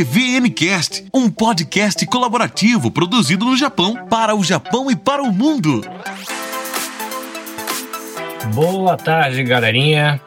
[0.00, 5.82] EBVNcast, um podcast colaborativo produzido no Japão, para o Japão e para o mundo.
[8.54, 10.18] Boa tarde, galerinha.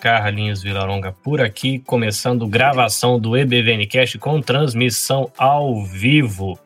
[0.00, 6.56] Carlinhos Vilaronga por aqui, começando gravação do EBVNcast com transmissão ao vivo.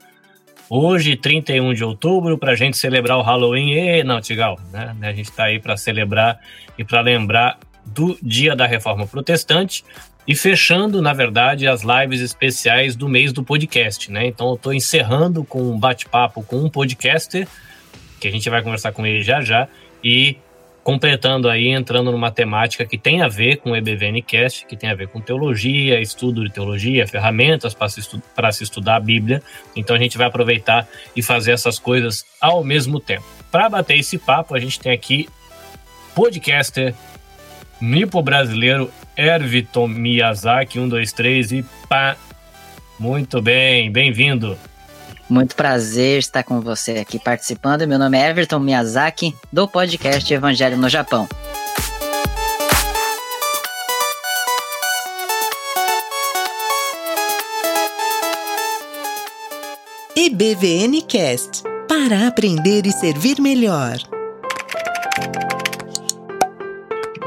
[0.69, 3.73] Hoje, 31 de outubro, para a gente celebrar o Halloween.
[3.73, 4.95] E não, Tigal, né?
[5.01, 6.39] A gente está aí para celebrar
[6.77, 9.83] e para lembrar do Dia da Reforma Protestante
[10.27, 14.27] e fechando, na verdade, as lives especiais do mês do podcast, né?
[14.27, 17.47] Então eu estou encerrando com um bate-papo com um podcaster,
[18.19, 19.69] que a gente vai conversar com ele já já,
[20.03, 20.39] e
[20.83, 24.95] completando aí, entrando numa temática que tem a ver com o EBVNcast, que tem a
[24.95, 28.23] ver com teologia, estudo de teologia, ferramentas para se, estu
[28.53, 29.43] se estudar a Bíblia.
[29.75, 30.87] Então a gente vai aproveitar
[31.17, 33.25] e fazer essas coisas ao mesmo tempo.
[33.51, 35.27] Para bater esse papo, a gente tem aqui
[36.15, 36.95] podcaster
[37.81, 42.17] nipo brasileiro Erviton Miyazaki, 123 e pá.
[42.99, 44.57] Muito bem, bem-vindo.
[45.29, 47.87] Muito prazer estar com você aqui participando.
[47.87, 51.27] Meu nome é Everton Miyazaki, do podcast Evangelho no Japão.
[60.17, 63.97] EBVN Cast para aprender e servir melhor.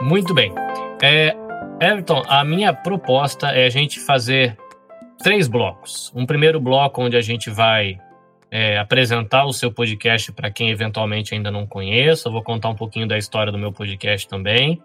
[0.01, 0.53] Muito bem.
[1.01, 1.35] É,
[1.79, 4.57] Everton, a minha proposta é a gente fazer
[5.19, 6.11] três blocos.
[6.15, 7.99] Um primeiro bloco onde a gente vai
[8.49, 12.29] é, apresentar o seu podcast para quem eventualmente ainda não conheça.
[12.29, 14.81] Eu vou contar um pouquinho da história do meu podcast também.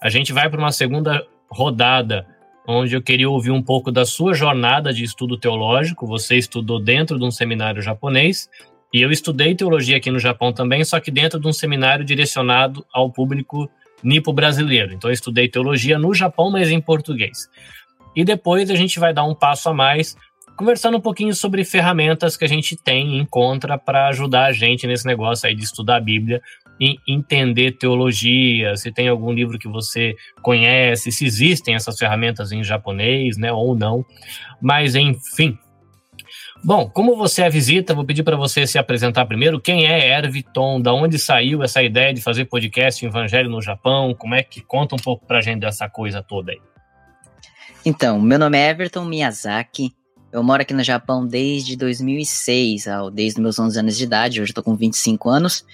[0.00, 2.24] A gente vai para uma segunda rodada
[2.64, 6.06] onde eu queria ouvir um pouco da sua jornada de estudo teológico.
[6.06, 8.48] Você estudou dentro de um seminário japonês
[8.94, 12.86] e eu estudei teologia aqui no Japão também, só que dentro de um seminário direcionado
[12.92, 13.68] ao público
[14.02, 14.92] nipo brasileiro.
[14.92, 17.48] Então eu estudei teologia no Japão, mas em português.
[18.14, 20.16] E depois a gente vai dar um passo a mais,
[20.56, 24.86] conversando um pouquinho sobre ferramentas que a gente tem e encontra para ajudar a gente
[24.86, 26.40] nesse negócio aí de estudar a Bíblia
[26.80, 32.64] e entender teologia, se tem algum livro que você conhece, se existem essas ferramentas em
[32.64, 34.04] japonês, né, ou não.
[34.60, 35.58] Mas enfim.
[36.62, 39.58] Bom, como você é visita, vou pedir para você se apresentar primeiro.
[39.58, 40.80] Quem é Erviton?
[40.80, 44.14] Da onde saiu essa ideia de fazer podcast Evangelho no Japão?
[44.14, 46.60] Como é que conta um pouco para a gente dessa coisa toda aí?
[47.84, 49.94] Então, meu nome é Everton Miyazaki.
[50.30, 54.42] Eu moro aqui no Japão desde 2006, desde meus 11 anos de idade.
[54.42, 55.64] Hoje estou com 25 anos.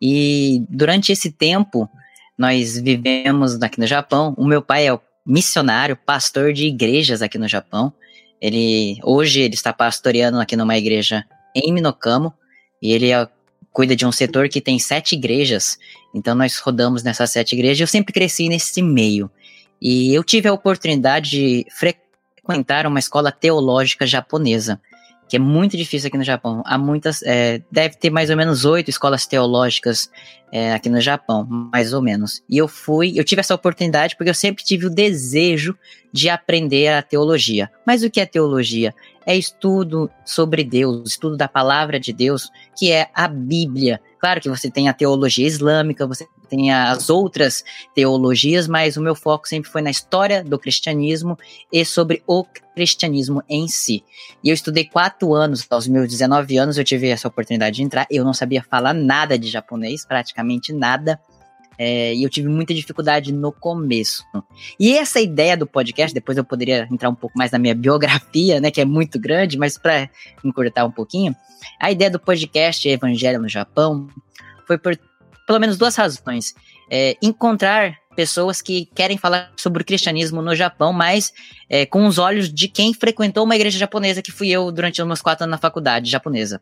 [0.00, 1.88] E durante esse tempo,
[2.36, 4.34] nós vivemos aqui no Japão.
[4.36, 7.92] O meu pai é missionário, pastor de igrejas aqui no Japão.
[8.42, 12.34] Ele hoje ele está pastoreando aqui numa igreja em Minokamo
[12.82, 13.28] e ele é,
[13.70, 15.78] cuida de um setor que tem sete igrejas.
[16.12, 17.80] Então nós rodamos nessas sete igrejas.
[17.80, 19.30] Eu sempre cresci nesse meio.
[19.80, 24.80] E eu tive a oportunidade de frequentar uma escola teológica japonesa,
[25.28, 26.62] que é muito difícil aqui no Japão.
[26.66, 30.10] Há muitas, é, deve ter mais ou menos oito escolas teológicas
[30.52, 32.42] é, aqui no Japão, mais ou menos.
[32.48, 35.74] E eu fui, eu tive essa oportunidade porque eu sempre tive o desejo
[36.12, 37.70] de aprender a teologia.
[37.86, 38.94] Mas o que é teologia?
[39.24, 44.00] É estudo sobre Deus, estudo da palavra de Deus, que é a Bíblia.
[44.20, 47.64] Claro que você tem a teologia islâmica, você tem as outras
[47.94, 51.38] teologias, mas o meu foco sempre foi na história do cristianismo
[51.72, 54.04] e sobre o cristianismo em si.
[54.44, 58.06] E eu estudei quatro anos, aos meus 19 anos eu tive essa oportunidade de entrar.
[58.10, 61.18] Eu não sabia falar nada de japonês, praticamente nada.
[61.78, 64.22] É, e eu tive muita dificuldade no começo.
[64.78, 68.60] E essa ideia do podcast, depois eu poderia entrar um pouco mais na minha biografia,
[68.60, 70.10] né, que é muito grande, mas para
[70.44, 71.34] encurtar um pouquinho,
[71.80, 74.06] a ideia do podcast Evangelho no Japão
[74.66, 74.98] foi por
[75.52, 76.54] pelo menos duas razões.
[76.90, 81.30] É, encontrar pessoas que querem falar sobre o cristianismo no Japão, mas
[81.68, 85.06] é, com os olhos de quem frequentou uma igreja japonesa, que fui eu durante os
[85.06, 86.58] meus quatro anos na faculdade japonesa.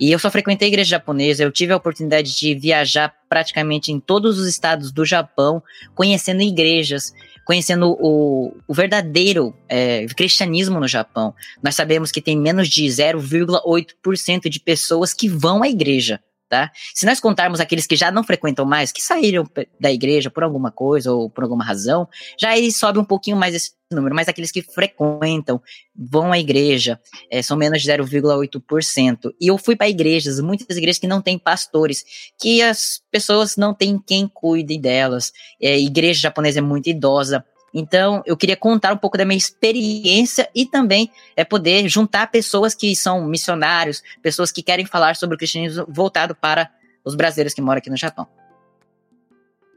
[0.00, 4.38] E eu só frequentei igreja japonesa, eu tive a oportunidade de viajar praticamente em todos
[4.38, 5.60] os estados do Japão,
[5.96, 7.12] conhecendo igrejas,
[7.44, 11.34] conhecendo o, o verdadeiro é, cristianismo no Japão.
[11.60, 16.70] Nós sabemos que tem menos de 0,8% de pessoas que vão à igreja tá?
[16.94, 19.48] Se nós contarmos aqueles que já não frequentam mais, que saíram
[19.80, 22.08] da igreja por alguma coisa ou por alguma razão,
[22.38, 25.60] já aí sobe um pouquinho mais esse número, mas aqueles que frequentam,
[25.96, 27.00] vão à igreja,
[27.30, 29.32] é, são menos de 0,8%.
[29.40, 32.04] E eu fui para igrejas, muitas igrejas que não têm pastores,
[32.40, 35.32] que as pessoas não têm quem cuide delas.
[35.60, 40.48] É, igreja japonesa é muito idosa, então, eu queria contar um pouco da minha experiência
[40.54, 45.38] e também é poder juntar pessoas que são missionários, pessoas que querem falar sobre o
[45.38, 46.70] cristianismo voltado para
[47.04, 48.26] os brasileiros que moram aqui no Japão.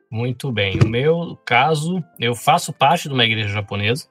[0.09, 0.79] Muito bem.
[0.83, 4.07] O meu caso, eu faço parte de uma igreja japonesa.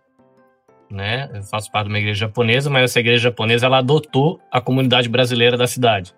[0.91, 1.31] né?
[1.33, 5.09] Eu faço parte de uma igreja japonesa, mas essa igreja japonesa ela adotou a comunidade
[5.09, 6.15] brasileira da cidade.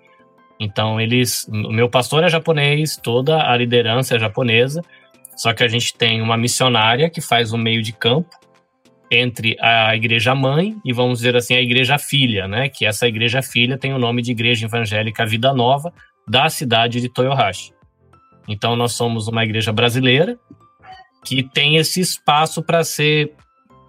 [0.58, 4.82] Então eles, o meu pastor é japonês, toda a liderança é japonesa,
[5.36, 8.30] só que a gente tem uma missionária que faz o meio de campo
[9.10, 12.68] entre a igreja mãe e vamos dizer assim a igreja filha, né?
[12.68, 15.92] Que essa igreja filha tem o nome de Igreja Evangélica Vida Nova
[16.26, 17.74] da cidade de Toyohashi.
[18.48, 20.38] Então nós somos uma igreja brasileira
[21.24, 23.32] que tem esse espaço para ser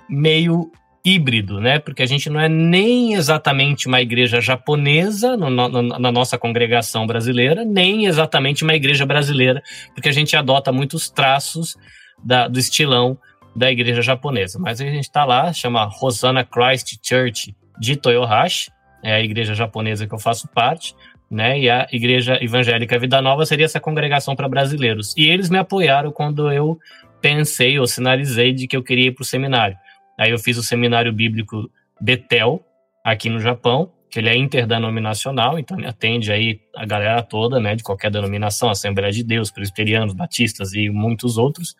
[0.10, 0.69] meio
[1.06, 1.80] híbrido, né?
[1.80, 7.06] Porque a gente não é nem exatamente uma igreja japonesa no, no, na nossa congregação
[7.06, 9.62] brasileira, nem exatamente uma igreja brasileira,
[9.94, 11.76] porque a gente adota muitos traços
[12.24, 13.18] da, do estilão
[13.56, 14.58] da igreja japonesa.
[14.58, 18.72] Mas a gente está lá, chama Hosanna Christ Church de Toyohashi,
[19.04, 20.96] é a igreja japonesa que eu faço parte,
[21.30, 21.60] né?
[21.60, 25.14] E a igreja evangélica Vida Nova seria essa congregação para brasileiros.
[25.18, 26.80] E eles me apoiaram quando eu
[27.22, 29.78] pensei ou sinalizei de que eu queria ir para o seminário.
[30.18, 31.69] Aí eu fiz o seminário bíblico
[32.00, 32.63] Betel,
[33.04, 37.75] aqui no Japão, que ele é interdenominacional, então ele atende aí a galera toda, né,
[37.75, 41.75] de qualquer denominação, Assembleia de Deus, Presbiterianos, Batistas e muitos outros,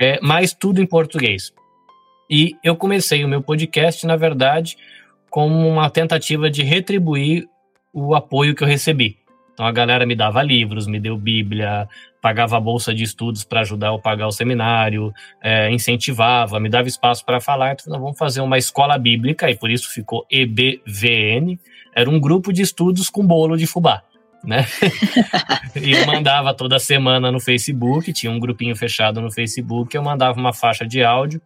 [0.00, 1.52] é, mas tudo em português.
[2.30, 4.76] E eu comecei o meu podcast, na verdade,
[5.28, 7.48] como uma tentativa de retribuir
[7.92, 9.18] o apoio que eu recebi.
[9.52, 11.88] Então a galera me dava livros, me deu Bíblia,
[12.26, 16.88] pagava a bolsa de estudos para ajudar eu pagar o seminário, é, incentivava, me dava
[16.88, 17.74] espaço para falar.
[17.74, 21.56] Então nós vamos fazer uma escola bíblica, e por isso ficou EBVN.
[21.94, 24.02] Era um grupo de estudos com bolo de fubá.
[24.42, 24.66] Né?
[25.80, 30.36] e eu mandava toda semana no Facebook, tinha um grupinho fechado no Facebook, eu mandava
[30.36, 31.40] uma faixa de áudio,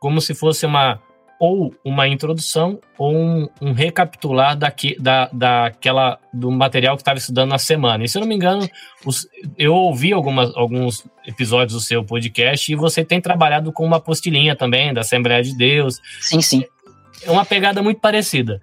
[0.00, 1.02] como se fosse uma
[1.38, 7.50] ou uma introdução ou um, um recapitular daqui, da, daquela, do material que estava estudando
[7.50, 8.04] na semana.
[8.04, 8.68] E se eu não me engano,
[9.04, 9.26] os,
[9.58, 14.56] eu ouvi algumas, alguns episódios do seu podcast e você tem trabalhado com uma apostilinha
[14.56, 16.00] também da Assembleia de Deus.
[16.20, 16.64] Sim, sim.
[17.22, 18.60] É uma pegada muito parecida.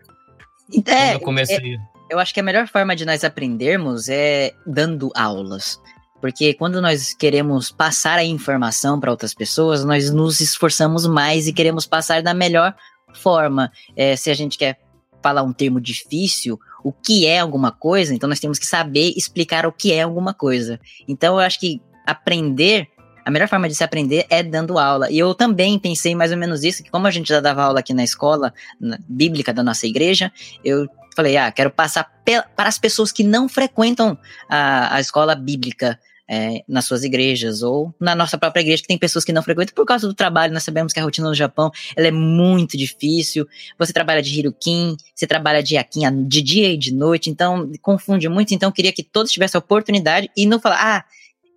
[0.86, 1.76] É, eu comecei.
[1.76, 1.78] É,
[2.10, 5.80] eu acho que a melhor forma de nós aprendermos é dando aulas.
[6.22, 11.54] Porque quando nós queremos passar a informação para outras pessoas, nós nos esforçamos mais e
[11.54, 12.76] queremos passar da melhor
[13.12, 13.72] forma.
[13.96, 14.80] É, se a gente quer
[15.22, 19.66] falar um termo difícil, o que é alguma coisa, então nós temos que saber explicar
[19.66, 20.80] o que é alguma coisa.
[21.08, 22.88] Então eu acho que aprender,
[23.26, 25.10] a melhor forma de se aprender é dando aula.
[25.12, 27.80] E eu também pensei mais ou menos isso, que como a gente já dava aula
[27.80, 30.32] aqui na escola na, bíblica da nossa igreja,
[30.64, 32.10] eu falei, ah, quero passar
[32.56, 34.18] para as pessoas que não frequentam
[34.50, 36.00] a, a escola bíblica
[36.34, 39.76] é, nas suas igrejas ou na nossa própria igreja, que tem pessoas que não frequentam
[39.76, 40.54] por causa do trabalho.
[40.54, 43.46] Nós sabemos que a rotina no Japão ela é muito difícil.
[43.78, 48.30] Você trabalha de Hirukin, você trabalha de Yakin de dia e de noite, então confunde
[48.30, 48.54] muito.
[48.54, 51.06] Então, queria que todos tivessem a oportunidade e não falar, ah,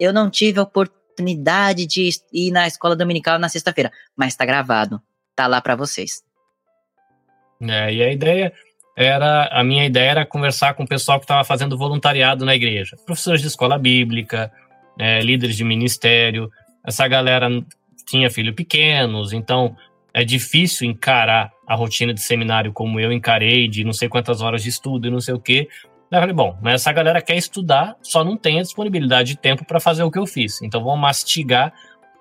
[0.00, 5.00] eu não tive a oportunidade de ir na escola dominical na sexta-feira, mas tá gravado,
[5.37, 6.25] tá lá para vocês.
[7.62, 8.53] É, e a ideia
[8.97, 12.97] era a minha ideia era conversar com o pessoal que estava fazendo voluntariado na igreja,
[13.05, 14.53] professores de escola bíblica,
[14.99, 16.50] é, líderes de ministério.
[16.87, 17.49] Essa galera
[18.06, 19.76] tinha filhos pequenos, então
[20.12, 24.62] é difícil encarar a rotina de seminário como eu encarei, de não sei quantas horas
[24.62, 25.69] de estudo e não sei o quê.
[26.11, 29.64] Eu falei, bom, mas essa galera quer estudar, só não tem a disponibilidade de tempo
[29.64, 30.62] para fazer o que eu fiz.
[30.62, 31.73] Então vamos mastigar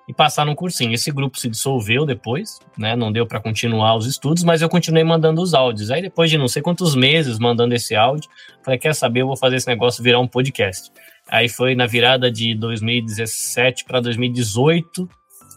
[0.08, 0.92] e passar num cursinho.
[0.92, 2.96] Esse grupo se dissolveu depois, né?
[2.96, 5.90] Não deu para continuar os estudos, mas eu continuei mandando os áudios.
[5.90, 8.28] Aí depois de não sei quantos meses mandando esse áudio,
[8.62, 10.90] falei, quer saber, eu vou fazer esse negócio virar um podcast.
[11.28, 15.08] Aí foi na virada de 2017 para 2018.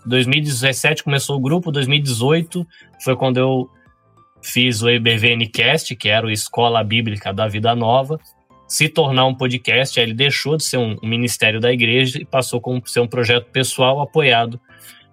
[0.05, 2.65] 2017 começou o grupo, 2018
[3.03, 3.69] foi quando eu
[4.41, 8.19] fiz o EBVNcast, que era o Escola Bíblica da Vida Nova,
[8.67, 9.99] se tornar um podcast.
[9.99, 13.51] Aí ele deixou de ser um, ministério da igreja e passou a ser um projeto
[13.51, 14.59] pessoal apoiado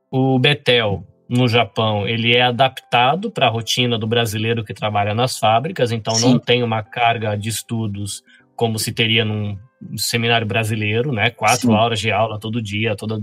[0.10, 5.38] o Betel, no Japão, ele é adaptado para a rotina do brasileiro que trabalha nas
[5.38, 6.32] fábricas, então Sim.
[6.32, 8.24] não tem uma carga de estudos
[8.56, 9.58] como se teria num
[9.98, 11.30] seminário brasileiro, né?
[11.30, 11.74] Quatro Sim.
[11.74, 13.20] horas de aula todo dia, toda...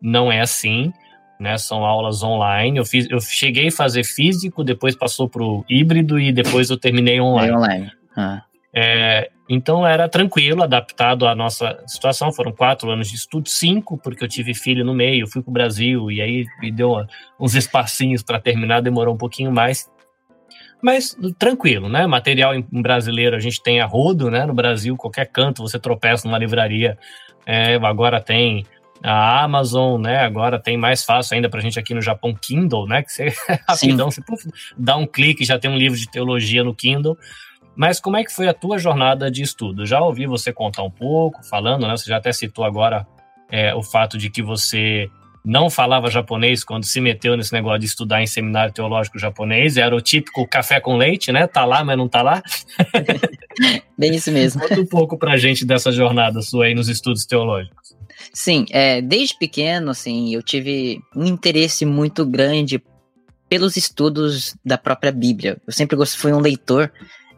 [0.00, 0.92] não é assim
[1.40, 1.56] né?
[1.56, 2.78] São aulas online.
[2.78, 6.76] Eu, fiz, eu cheguei a fazer físico, depois passou para o híbrido e depois eu
[6.76, 7.56] terminei online.
[7.56, 7.92] online.
[8.14, 8.42] Ah.
[8.72, 12.30] É, então era tranquilo, adaptado à nossa situação.
[12.30, 15.52] Foram quatro anos de estudo, cinco, porque eu tive filho no meio, fui para o
[15.52, 16.94] Brasil e aí me deu
[17.40, 19.90] uns espacinhos para terminar, demorou um pouquinho mais.
[20.82, 22.06] Mas tranquilo, né?
[22.06, 24.46] Material em brasileiro a gente tem a rodo, né?
[24.46, 26.96] No Brasil, qualquer canto você tropeça numa livraria.
[27.46, 28.64] É, agora tem
[29.02, 30.18] a Amazon, né?
[30.18, 33.02] Agora tem mais fácil ainda para a gente aqui no Japão, Kindle, né?
[33.02, 33.34] Que você
[33.68, 37.16] rapidão, você puf, dá um clique já tem um livro de teologia no Kindle.
[37.74, 39.86] Mas como é que foi a tua jornada de estudo?
[39.86, 41.96] Já ouvi você contar um pouco, falando, né?
[41.96, 43.06] Você já até citou agora
[43.50, 45.08] é, o fato de que você
[45.42, 49.96] não falava japonês quando se meteu nesse negócio de estudar em seminário teológico japonês, era
[49.96, 51.46] o típico café com leite, né?
[51.46, 52.42] Tá lá, mas não tá lá.
[53.96, 54.60] Bem isso mesmo.
[54.60, 57.99] Conta um pouco pra gente dessa jornada sua aí nos estudos teológicos.
[58.32, 62.82] Sim, é, desde pequeno, assim, eu tive um interesse muito grande
[63.48, 65.60] pelos estudos da própria Bíblia.
[65.66, 66.92] Eu sempre gostei, fui um leitor,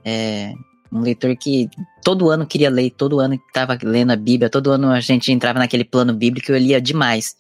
[0.05, 0.53] é,
[0.93, 1.71] um leitor que
[2.05, 5.59] todo ano queria ler, todo ano estava lendo a Bíblia, todo ano a gente entrava
[5.59, 7.35] naquele plano bíblico, eu lia demais.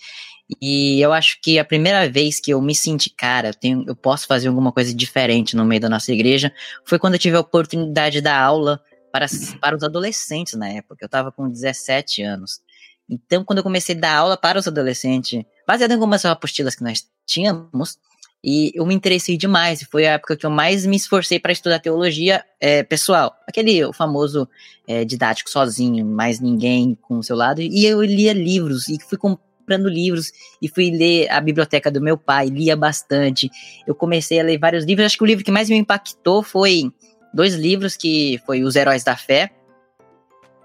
[0.60, 3.94] E eu acho que a primeira vez que eu me senti, cara, eu, tenho, eu
[3.94, 6.52] posso fazer alguma coisa diferente no meio da nossa igreja,
[6.84, 8.80] foi quando eu tive a oportunidade de dar aula
[9.12, 9.26] para,
[9.60, 11.04] para os adolescentes na época.
[11.04, 12.60] Eu estava com 17 anos.
[13.08, 16.82] Então, quando eu comecei a dar aula para os adolescentes, baseado em algumas apostilas que
[16.82, 17.98] nós tínhamos,
[18.44, 19.82] e eu me interessei demais.
[19.84, 23.32] Foi a época que eu mais me esforcei para estudar teologia é, pessoal.
[23.46, 24.48] Aquele o famoso
[24.86, 27.60] é, didático sozinho, mais ninguém com o seu lado.
[27.60, 32.00] E eu lia livros e fui com comprando livros e fui ler a biblioteca do
[32.00, 33.50] meu pai, lia bastante.
[33.86, 35.06] Eu comecei a ler vários livros.
[35.06, 36.90] Acho que o livro que mais me impactou foi
[37.32, 39.50] dois livros que foi Os Heróis da Fé,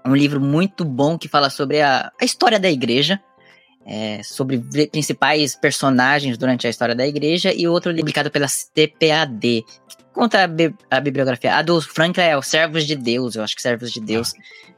[0.08, 3.20] um livro muito bom que fala sobre a, a história da igreja,
[3.86, 4.58] é, sobre
[4.90, 10.96] principais personagens durante a história da igreja, e outro publicado pela CPAD, que conta a,
[10.96, 11.56] a, bibliografia.
[11.56, 14.32] A do Franklin é Os Servos de Deus, eu acho que Servos de Deus.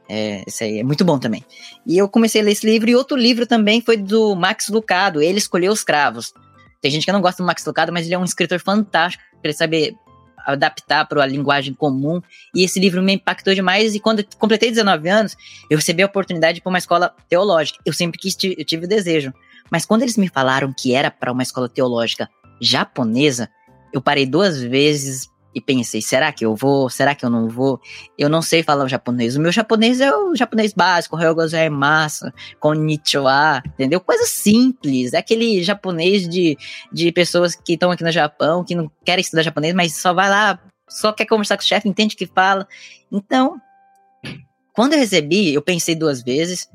[0.09, 1.43] É, esse aí é muito bom também.
[1.85, 5.21] E eu comecei a ler esse livro, e outro livro também foi do Max Lucado,
[5.21, 6.33] Ele Escolheu os Cravos.
[6.81, 9.53] Tem gente que não gosta do Max Lucado, mas ele é um escritor fantástico, ele
[9.53, 9.95] sabe
[10.45, 12.21] adaptar para a linguagem comum.
[12.53, 13.95] E esse livro me impactou demais.
[13.95, 15.37] E quando completei 19 anos,
[15.69, 17.79] eu recebi a oportunidade para uma escola teológica.
[17.85, 19.33] Eu sempre quis, eu tive o desejo.
[19.69, 22.29] Mas quando eles me falaram que era para uma escola teológica
[22.61, 23.49] japonesa,
[23.93, 26.89] eu parei duas vezes e pensei, será que eu vou?
[26.89, 27.79] Será que eu não vou?
[28.17, 29.35] Eu não sei falar o japonês.
[29.35, 31.17] O meu japonês é o japonês básico,
[31.71, 33.99] massa, konnichiwa, entendeu?
[33.99, 35.13] Coisa simples.
[35.13, 36.57] É aquele japonês de,
[36.91, 40.29] de pessoas que estão aqui no Japão, que não querem estudar japonês, mas só vai
[40.29, 42.67] lá, só quer conversar com o chefe, entende o que fala.
[43.11, 43.59] Então,
[44.73, 46.67] quando eu recebi, eu pensei duas vezes.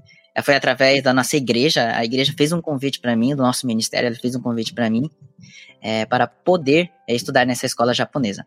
[0.44, 1.96] Foi através da nossa igreja.
[1.96, 4.90] A igreja fez um convite para mim, do nosso ministério, ela fez um convite para
[4.90, 5.10] mim
[5.80, 8.46] é, para poder é, estudar nessa escola japonesa.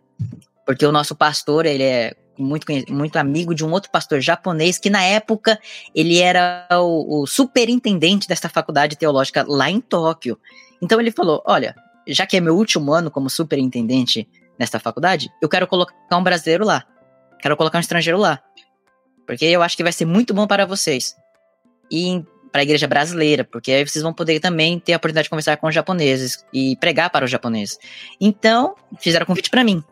[0.65, 4.89] Porque o nosso pastor, ele é muito, muito amigo de um outro pastor japonês, que
[4.89, 5.59] na época
[5.93, 10.39] ele era o, o superintendente desta faculdade teológica lá em Tóquio.
[10.81, 11.75] Então ele falou: Olha,
[12.07, 16.65] já que é meu último ano como superintendente nesta faculdade, eu quero colocar um brasileiro
[16.65, 16.85] lá.
[17.41, 18.41] Quero colocar um estrangeiro lá.
[19.25, 21.15] Porque eu acho que vai ser muito bom para vocês.
[21.91, 25.29] E para a igreja brasileira, porque aí vocês vão poder também ter a oportunidade de
[25.29, 27.77] conversar com os japoneses e pregar para os japoneses.
[28.19, 29.83] Então, fizeram convite para mim.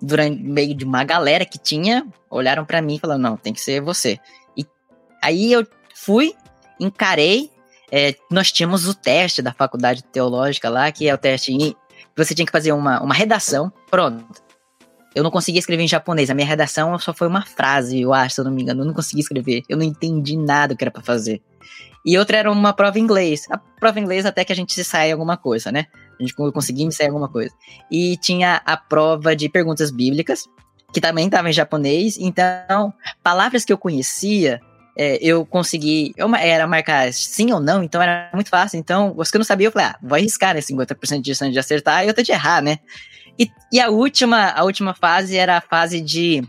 [0.00, 3.60] Durante meio de uma galera que tinha, olharam para mim e falaram: "Não, tem que
[3.60, 4.18] ser você".
[4.56, 4.66] E
[5.22, 6.34] aí eu fui,
[6.80, 7.50] encarei,
[7.90, 11.74] é, nós tínhamos o teste da faculdade teológica lá, que é o teste em,
[12.16, 14.43] você tinha que fazer uma, uma redação, pronto.
[15.14, 16.28] Eu não conseguia escrever em japonês.
[16.28, 18.82] A minha redação só foi uma frase, eu acho, se eu não me engano.
[18.82, 19.62] Eu não consegui escrever.
[19.68, 21.40] Eu não entendi nada o que era para fazer.
[22.04, 23.46] E outra era uma prova em inglês.
[23.50, 25.86] A prova em inglês até que a gente se sai alguma coisa, né?
[26.18, 27.54] A gente conseguia sair alguma coisa.
[27.90, 30.44] E tinha a prova de perguntas bíblicas,
[30.92, 32.18] que também estava em japonês.
[32.18, 32.92] Então,
[33.22, 34.60] palavras que eu conhecia,
[34.96, 36.12] é, eu consegui.
[36.16, 38.78] Eu, era marcar sim ou não, então era muito fácil.
[38.78, 40.60] Então, os que eu não sabia, eu falei, ah, vou arriscar, né?
[40.60, 42.78] 50% de chance de acertar e outra de errar, né?
[43.38, 46.42] E, e, a, última, a última fase era a fase de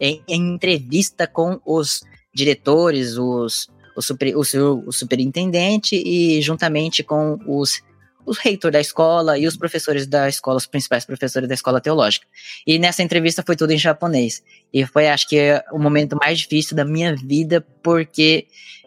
[0.00, 2.02] em, em entrevista com os
[2.34, 7.82] diretores, os o, super, o, seu, o superintendente e juntamente com os
[8.26, 12.26] os reitores da escola e os professores da escola, os principais professores da escola teológica.
[12.66, 14.42] E nessa entrevista foi tudo em japonês.
[14.72, 18.46] E foi, acho que, o momento mais difícil da minha vida, porque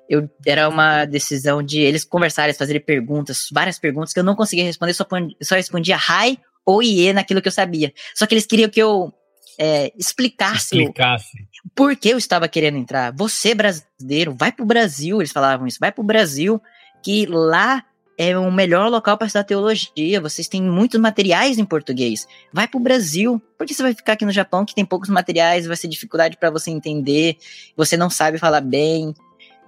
[0.10, 4.66] eu era uma decisão de eles conversarem, fazerem perguntas, várias perguntas que eu não conseguia
[4.66, 5.06] responder, só,
[5.42, 7.94] só respondia hi ou ie naquilo que eu sabia.
[8.14, 9.14] Só que eles queriam que eu
[9.58, 11.48] é, explicasse, explicasse.
[11.74, 13.14] por que eu estava querendo entrar.
[13.14, 16.62] Você, brasileiro, vai pro Brasil, eles falavam isso, vai pro Brasil,
[17.02, 17.86] que lá
[18.18, 20.20] é o melhor local para estudar teologia.
[20.20, 22.28] Vocês têm muitos materiais em português.
[22.52, 23.42] Vai para o Brasil.
[23.58, 26.36] Por que você vai ficar aqui no Japão que tem poucos materiais, vai ser dificuldade
[26.36, 27.38] para você entender,
[27.78, 29.14] você não sabe falar bem.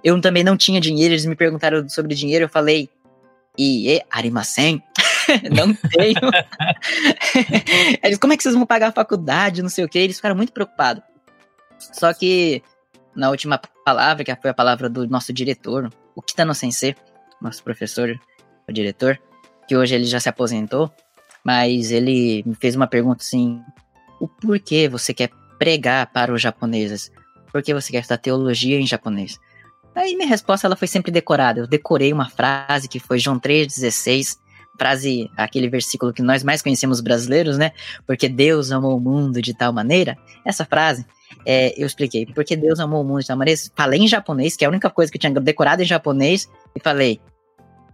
[0.04, 2.90] Eu também não tinha dinheiro, eles me perguntaram sobre dinheiro, eu falei,
[3.58, 4.82] e arimasen?
[5.54, 6.20] não tenho.
[8.02, 10.36] eles, como é que vocês vão pagar a faculdade, não sei o que, eles ficaram
[10.36, 11.02] muito preocupados.
[11.78, 12.62] Só que
[13.14, 16.94] na última palavra, que foi a palavra do nosso diretor, o Kitano Sensei,
[17.40, 18.18] nosso professor,
[18.68, 19.18] o diretor,
[19.66, 20.90] que hoje ele já se aposentou,
[21.44, 23.60] mas ele me fez uma pergunta assim:
[24.20, 27.10] o porquê você quer pregar para os japoneses?
[27.52, 29.38] Por que você quer estudar teologia em japonês?
[29.94, 31.60] Aí minha resposta ela foi sempre decorada.
[31.60, 34.38] Eu decorei uma frase que foi João 3,16,
[34.78, 37.72] frase, aquele versículo que nós mais conhecemos brasileiros, né?
[38.06, 40.16] Porque Deus amou o mundo de tal maneira.
[40.44, 41.04] Essa frase,
[41.44, 42.26] é, eu expliquei.
[42.26, 43.60] Porque Deus amou o mundo de tal maneira.
[43.76, 46.80] Falei em japonês, que é a única coisa que eu tinha decorado em japonês, e
[46.80, 47.20] falei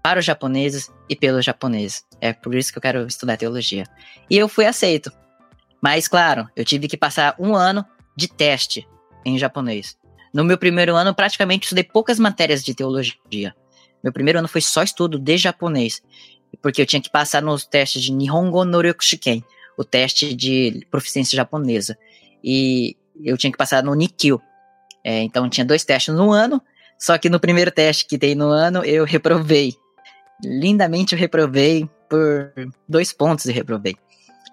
[0.03, 2.05] para os japoneses e pelos japoneses.
[2.21, 3.85] É por isso que eu quero estudar teologia.
[4.31, 5.11] E eu fui aceito.
[5.83, 7.85] Mas, claro, eu tive que passar um ano
[8.17, 8.87] de teste
[9.25, 9.97] em japonês.
[10.33, 13.55] No meu primeiro ano, praticamente estudei poucas matérias de teologia.
[14.03, 16.01] Meu primeiro ano foi só estudo de japonês,
[16.61, 19.45] porque eu tinha que passar nos testes de Nihongo Noryoku Shiken,
[19.77, 21.97] o teste de proficiência japonesa.
[22.43, 24.41] E eu tinha que passar no Nikkyo.
[25.05, 26.61] É, então tinha dois testes no ano,
[26.99, 29.75] só que no primeiro teste que tem no ano eu reprovei
[30.43, 32.53] lindamente eu reprovei por
[32.89, 33.97] dois pontos e reprovei.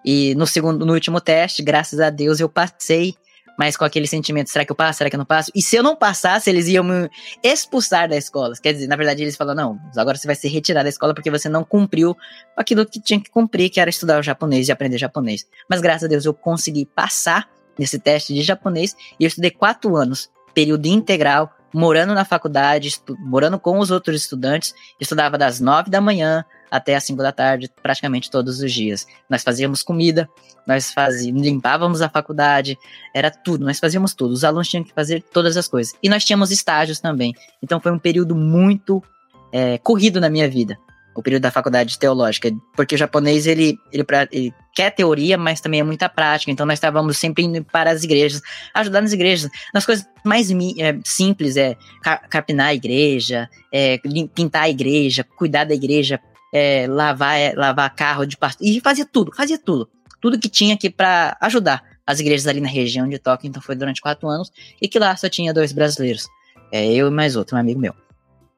[0.05, 3.15] E no segundo, no último teste, graças a Deus, eu passei,
[3.57, 5.51] mas com aquele sentimento, será que eu passo, será que eu não passo?
[5.53, 7.09] E se eu não passasse, eles iam me
[7.43, 8.53] expulsar da escola.
[8.61, 11.29] Quer dizer, na verdade, eles falaram, não, agora você vai ser retirado da escola porque
[11.29, 12.15] você não cumpriu
[12.57, 15.45] aquilo que tinha que cumprir, que era estudar o japonês e aprender japonês.
[15.69, 19.95] Mas graças a Deus eu consegui passar nesse teste de japonês e eu estudei quatro
[19.95, 25.99] anos, período integral, morando na faculdade, morando com os outros estudantes, estudava das nove da
[25.99, 29.05] manhã até as cinco da tarde, praticamente todos os dias.
[29.29, 30.27] Nós fazíamos comida,
[30.65, 32.77] nós fazíamos, limpávamos a faculdade,
[33.13, 34.33] era tudo, nós fazíamos tudo.
[34.33, 35.93] Os alunos tinham que fazer todas as coisas.
[36.01, 37.33] E nós tínhamos estágios também.
[37.61, 39.03] Então foi um período muito
[39.51, 40.77] é, corrido na minha vida
[41.15, 45.79] o período da faculdade teológica, porque o japonês ele, ele, ele, quer teoria, mas também
[45.79, 46.51] é muita prática.
[46.51, 48.41] Então nós estávamos sempre indo para as igrejas,
[48.73, 51.75] ajudar nas igrejas, nas coisas mais é, simples, é
[52.29, 53.99] capinar a igreja, é,
[54.33, 56.19] pintar a igreja, cuidar da igreja,
[56.53, 59.89] é, lavar, é, lavar carro de pastor, e fazia tudo, fazia tudo,
[60.21, 63.47] tudo que tinha aqui para ajudar as igrejas ali na região de Tóquio.
[63.47, 66.27] Então foi durante quatro anos e que lá só tinha dois brasileiros,
[66.71, 67.93] é eu e mais outro, um amigo meu.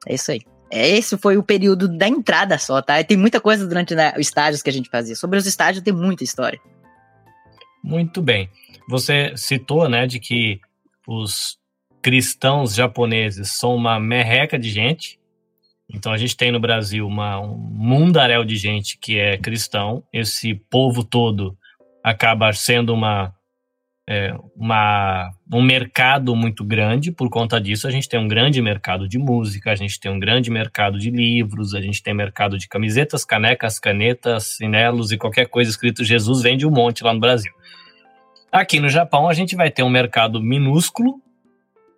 [0.06, 0.40] É isso aí.
[0.70, 3.02] É, esse foi o período da entrada só, tá?
[3.04, 5.14] Tem muita coisa durante né, os estágios que a gente fazia.
[5.14, 6.60] Sobre os estágios tem muita história.
[7.82, 8.50] Muito bem.
[8.88, 10.60] Você citou, né, de que
[11.06, 11.58] os
[12.02, 15.18] cristãos japoneses são uma merreca de gente.
[15.88, 20.02] Então a gente tem no Brasil uma, um mundaréu de gente que é cristão.
[20.12, 21.56] Esse povo todo
[22.02, 23.32] acaba sendo uma
[24.08, 29.08] é, uma, um mercado muito grande, por conta disso a gente tem um grande mercado
[29.08, 32.68] de música, a gente tem um grande mercado de livros, a gente tem mercado de
[32.68, 37.52] camisetas, canecas, canetas, chinelos e qualquer coisa escrito Jesus vende um monte lá no Brasil.
[38.52, 41.20] Aqui no Japão a gente vai ter um mercado minúsculo,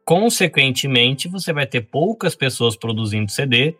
[0.02, 3.76] consequentemente você vai ter poucas pessoas produzindo CD,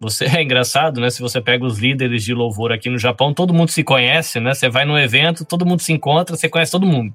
[0.00, 1.10] você é engraçado, né?
[1.10, 4.52] Se você pega os líderes de louvor aqui no Japão, todo mundo se conhece, né?
[4.52, 7.14] Você vai num evento, todo mundo se encontra, você conhece todo mundo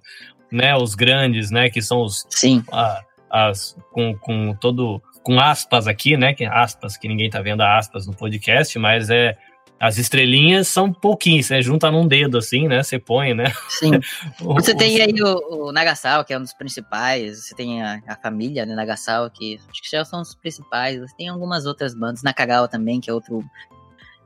[0.53, 2.63] né, os grandes, né, que são os Sim.
[2.71, 7.61] A, as com, com todo com aspas aqui, né, que aspas que ninguém tá vendo
[7.61, 9.37] aspas no podcast, mas é
[9.79, 12.81] as estrelinhas são pouquinhos, você junta num dedo assim, né?
[12.81, 13.51] Você põe, né?
[13.67, 13.91] Sim.
[14.39, 17.43] você tem aí o, o Nagasal, que é um dos principais.
[17.43, 21.01] Você tem a, a família, né, Nagasal, que acho que já são os principais.
[21.01, 23.43] Você tem algumas outras bandas, Nakagawa também, que é outro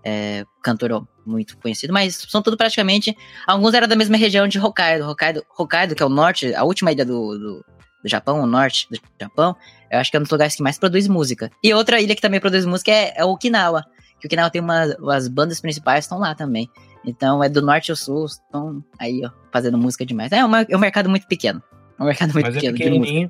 [0.07, 3.13] é, cantor muito conhecido, mas são tudo praticamente.
[3.45, 5.05] Alguns eram da mesma região de Hokkaido.
[5.05, 7.65] Hokkaido, Hokkaido que é o norte, a última ilha do, do,
[8.03, 9.53] do, Japão, o norte do Japão,
[9.91, 11.51] eu acho que é um dos lugares que mais produz música.
[11.61, 13.83] E outra ilha que também produz música é, é Okinawa.
[14.21, 14.95] Que Okinawa tem uma.
[15.11, 16.69] As bandas principais estão lá também.
[17.05, 20.31] Então é do norte ao sul, estão aí, ó, fazendo música demais.
[20.31, 21.61] É, uma, é um mercado muito pequeno.
[21.99, 23.05] É um mercado muito mas é pequeno.
[23.05, 23.29] É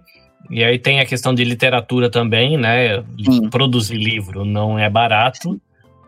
[0.52, 3.04] e aí tem a questão de literatura também, né?
[3.24, 3.50] Sim.
[3.50, 5.60] Produzir livro não é barato.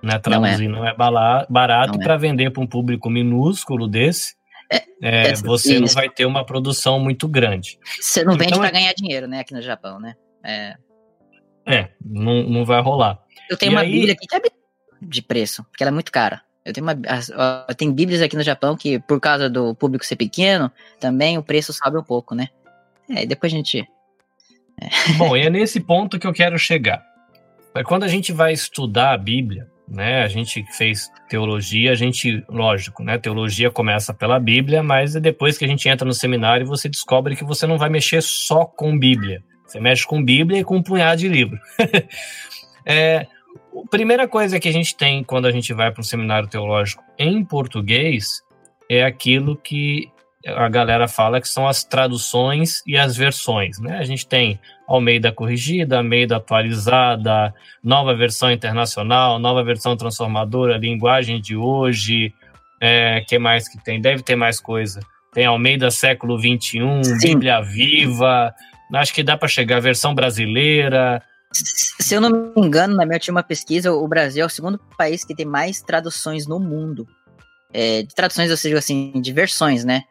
[0.01, 0.17] Né?
[0.19, 2.17] Traduzir não é, não é barato para é.
[2.17, 4.37] vender para um público minúsculo desse.
[4.71, 5.81] É, é, você isso.
[5.81, 7.79] não vai ter uma produção muito grande.
[7.99, 9.39] Você não vende então, para é ganhar dinheiro, né?
[9.39, 10.15] Aqui no Japão, né?
[10.43, 10.75] É,
[11.65, 13.19] é não, não vai rolar.
[13.49, 13.91] Eu tenho e uma aí...
[13.91, 14.41] bíblia aqui que é
[15.01, 16.41] de preço, porque ela é muito cara.
[16.63, 16.95] Eu tenho, uma,
[17.75, 21.73] tem bíblias aqui no Japão que, por causa do público ser pequeno, também o preço
[21.73, 22.49] sobe um pouco, né?
[23.09, 23.79] É, depois a gente.
[24.79, 25.13] É.
[25.17, 27.03] Bom, e é nesse ponto que eu quero chegar.
[27.85, 30.23] Quando a gente vai estudar a Bíblia, né?
[30.23, 33.17] A gente fez teologia, a gente, lógico, né?
[33.17, 37.43] Teologia começa pela Bíblia, mas depois que a gente entra no seminário, você descobre que
[37.43, 39.43] você não vai mexer só com Bíblia.
[39.65, 41.59] Você mexe com Bíblia e com um punhado de livro.
[42.85, 43.27] é,
[43.75, 47.03] a primeira coisa que a gente tem quando a gente vai para um seminário teológico
[47.17, 48.43] em português
[48.89, 50.11] é aquilo que
[50.45, 53.97] a galera fala que são as traduções e as versões, né?
[53.97, 61.55] A gente tem Almeida corrigida, Almeida atualizada, nova versão internacional, nova versão transformadora, linguagem de
[61.55, 62.33] hoje,
[62.81, 64.01] é, que mais que tem?
[64.01, 64.99] Deve ter mais coisa.
[65.31, 67.17] Tem Almeida século 21, Sim.
[67.19, 68.51] Bíblia Viva,
[68.95, 71.21] acho que dá para chegar versão brasileira.
[71.53, 75.23] Se eu não me engano, na minha última pesquisa, o Brasil é o segundo país
[75.23, 77.05] que tem mais traduções no mundo.
[77.71, 80.01] É, de traduções, ou seja, assim, de versões, né?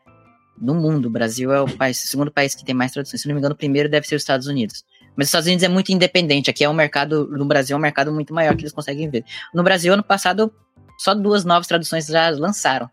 [0.61, 1.07] No mundo.
[1.07, 3.21] O Brasil é o, país, o segundo país que tem mais traduções.
[3.21, 4.85] Se não me engano, o primeiro deve ser os Estados Unidos.
[5.17, 6.51] Mas os Estados Unidos é muito independente.
[6.51, 9.25] Aqui é um mercado, no Brasil é um mercado muito maior que eles conseguem ver.
[9.53, 10.53] No Brasil, ano passado,
[10.99, 12.89] só duas novas traduções já lançaram.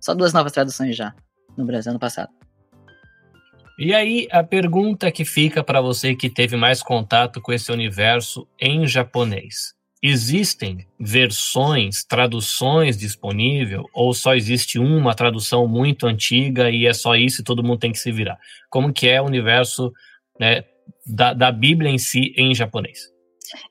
[0.00, 1.14] Só duas novas traduções já
[1.56, 2.30] no Brasil ano passado.
[3.78, 8.48] E aí, a pergunta que fica para você que teve mais contato com esse universo
[8.58, 9.75] em japonês
[10.06, 17.40] existem versões, traduções disponível ou só existe uma tradução muito antiga e é só isso
[17.40, 18.38] e todo mundo tem que se virar?
[18.70, 19.92] Como que é o universo
[20.38, 20.64] né,
[21.06, 23.10] da, da Bíblia em si em japonês?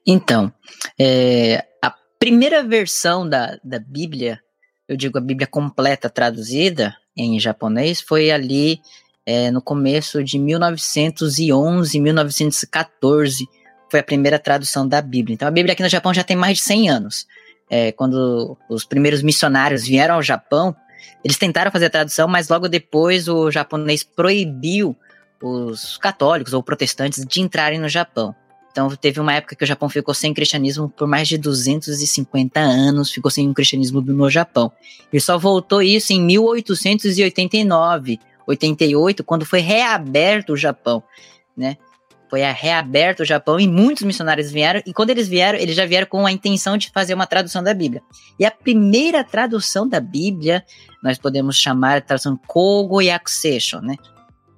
[0.05, 0.51] Então,
[0.99, 4.39] é, a primeira versão da, da Bíblia,
[4.87, 8.79] eu digo a Bíblia completa traduzida em japonês, foi ali
[9.25, 13.47] é, no começo de 1911, 1914,
[13.89, 15.35] foi a primeira tradução da Bíblia.
[15.35, 17.27] Então a Bíblia aqui no Japão já tem mais de 100 anos.
[17.69, 20.75] É, quando os primeiros missionários vieram ao Japão,
[21.23, 24.95] eles tentaram fazer a tradução, mas logo depois o japonês proibiu
[25.41, 28.35] os católicos ou protestantes de entrarem no Japão.
[28.71, 33.09] Então teve uma época que o Japão ficou sem cristianismo por mais de 250 anos,
[33.09, 34.71] ficou sem o cristianismo no Japão.
[35.13, 41.01] E só voltou isso em 1889, 88, quando foi reaberto o Japão,
[41.55, 41.77] né?
[42.35, 44.81] Foi reaberto o Japão e muitos missionários vieram.
[44.85, 47.73] E quando eles vieram, eles já vieram com a intenção de fazer uma tradução da
[47.73, 48.03] Bíblia.
[48.37, 50.61] E a primeira tradução da Bíblia,
[51.01, 53.95] nós podemos chamar a tradução Kogo Yakusesho, né?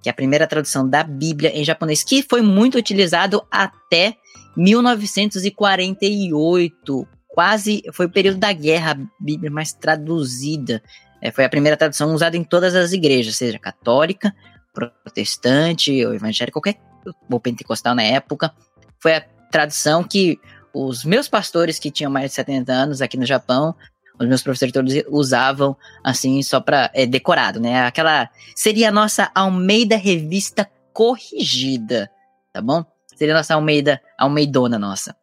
[0.01, 4.15] Que é a primeira tradução da Bíblia em japonês, que foi muito utilizado até
[4.55, 7.07] 1948.
[7.27, 10.81] Quase foi o período da guerra, a Bíblia mais traduzida.
[11.21, 14.33] É, foi a primeira tradução usada em todas as igrejas, seja católica,
[14.73, 16.87] protestante ou evangélica, qualquer
[17.29, 18.53] ou pentecostal na época.
[18.99, 20.39] Foi a tradução que
[20.73, 23.75] os meus pastores que tinham mais de 70 anos aqui no Japão,
[24.19, 27.85] os meus professores todos usavam assim só para é, decorado, né?
[27.85, 32.09] Aquela seria a nossa Almeida Revista corrigida,
[32.51, 32.83] tá bom?
[33.15, 35.15] Seria a nossa Almeida, Almeidona nossa.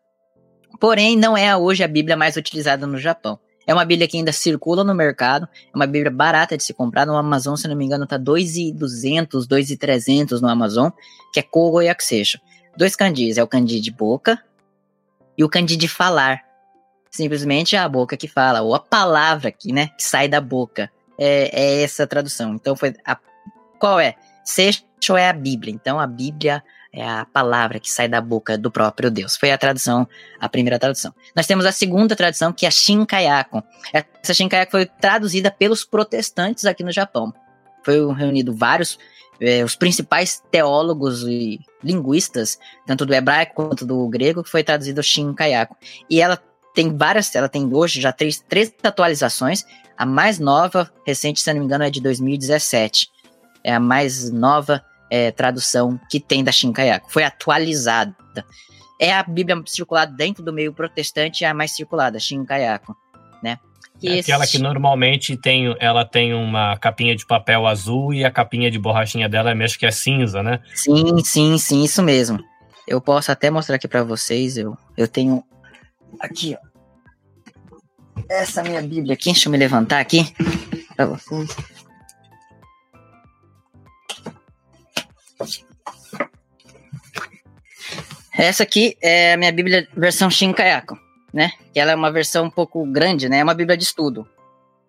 [0.81, 3.39] Porém, não é hoje a Bíblia mais utilizada no Japão.
[3.67, 7.07] É uma Bíblia que ainda circula no mercado, é uma Bíblia barata de se comprar.
[7.07, 10.91] No Amazon, se não me engano, tá 2,200, 2,300 no Amazon,
[11.33, 12.39] que é Kogo Yakuseicho.
[12.77, 14.43] Dois candis, é o candi de boca
[15.39, 16.43] e o candi de falar.
[17.11, 20.91] Simplesmente a boca que fala, ou a palavra que, né, que sai da boca.
[21.17, 22.55] É, é essa tradução.
[22.55, 23.17] Então, foi a,
[23.79, 24.17] qual é?
[24.45, 24.83] Seixo
[25.17, 25.73] é a Bíblia.
[25.73, 26.63] Então, a Bíblia
[26.95, 29.37] é a palavra que sai da boca do próprio Deus.
[29.37, 30.07] Foi a tradução,
[30.39, 31.13] a primeira tradução.
[31.35, 33.63] Nós temos a segunda tradução, que é a Shinkayakon.
[33.93, 37.35] Essa Shinkayakon foi traduzida pelos protestantes aqui no Japão.
[37.85, 38.97] Foi reunido vários,
[39.41, 45.03] é, os principais teólogos e linguistas, tanto do hebraico quanto do grego, que foi traduzido
[45.03, 45.75] Shinkayakon.
[46.09, 46.41] E ela
[46.73, 49.65] tem várias, ela tem hoje já três, três atualizações.
[49.97, 53.11] A mais nova, recente, se não me engano, é de 2017.
[53.65, 57.13] É a mais nova é, tradução que tem da Shinkayaku.
[57.13, 58.17] Foi atualizada.
[59.01, 62.97] É a Bíblia circulada dentro do meio protestante, é a mais circulada, Shinkayaku,
[63.41, 63.59] né?
[64.03, 68.71] é aquela que normalmente tem, ela tem uma capinha de papel azul e a capinha
[68.71, 70.61] de borrachinha dela é acho que é cinza, né?
[70.75, 72.43] Sim, sim, sim, isso mesmo.
[72.87, 75.45] Eu posso até mostrar aqui para vocês, eu, eu tenho
[76.19, 78.25] aqui, ó.
[78.29, 80.27] Essa minha Bíblia aqui, deixa eu me levantar aqui
[80.97, 81.74] para vocês.
[88.37, 90.99] Essa aqui é a minha Bíblia versão Shinkayako,
[91.33, 91.53] né?
[91.73, 93.39] Que ela é uma versão um pouco grande, né?
[93.39, 94.29] É uma Bíblia de estudo.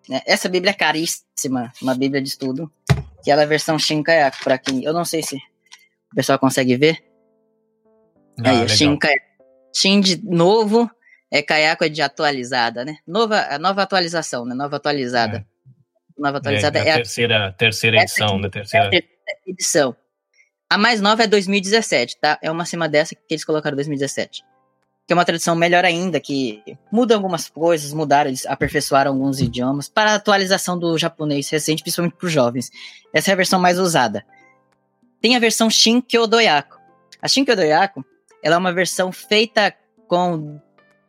[0.08, 0.20] Né?
[0.26, 2.70] Essa Bíblia é caríssima, uma Bíblia de estudo,
[3.22, 6.76] que ela é a versão Shinkayako para quem, eu não sei se o pessoal consegue
[6.76, 7.04] ver.
[8.44, 9.26] Ah, Aí, Shinkayako.
[9.76, 10.90] Shin de novo,
[11.30, 12.96] é Kayako é de atualizada, né?
[13.06, 14.54] Nova, a nova atualização, né?
[14.54, 15.38] Nova atualizada.
[15.38, 15.44] É.
[16.18, 18.90] Nova atualizada é, é a terceira, terceira edição, da terceira
[19.46, 19.94] edição.
[20.68, 22.38] A mais nova é 2017, tá?
[22.42, 24.42] É uma cima dessa que eles colocaram 2017.
[25.06, 29.88] que é uma tradução melhor ainda, que muda algumas coisas, mudaram, eles aperfeiçoaram alguns idiomas
[29.88, 32.72] para a atualização do japonês recente, principalmente para os jovens.
[33.14, 34.26] Essa é a versão mais usada.
[35.20, 36.76] Tem a versão Shinkyo Doyaku.
[37.22, 38.04] A Shinkyo Doyaku,
[38.42, 39.72] ela é uma versão feita
[40.08, 40.60] com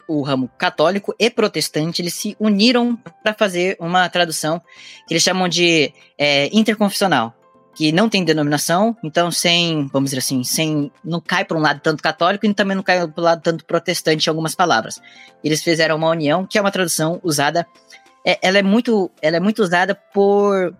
[0.08, 4.62] o ramo católico e protestante, eles se uniram para fazer uma tradução
[5.08, 7.37] que eles chamam de é, interconfessional
[7.78, 11.80] que não tem denominação, então sem, vamos dizer assim, sem não cai para um lado
[11.80, 15.00] tanto católico e também não cai para o lado tanto protestante em algumas palavras.
[15.44, 17.68] Eles fizeram uma união, que é uma tradução usada,
[18.26, 20.74] é, ela é muito, ela é muito usada por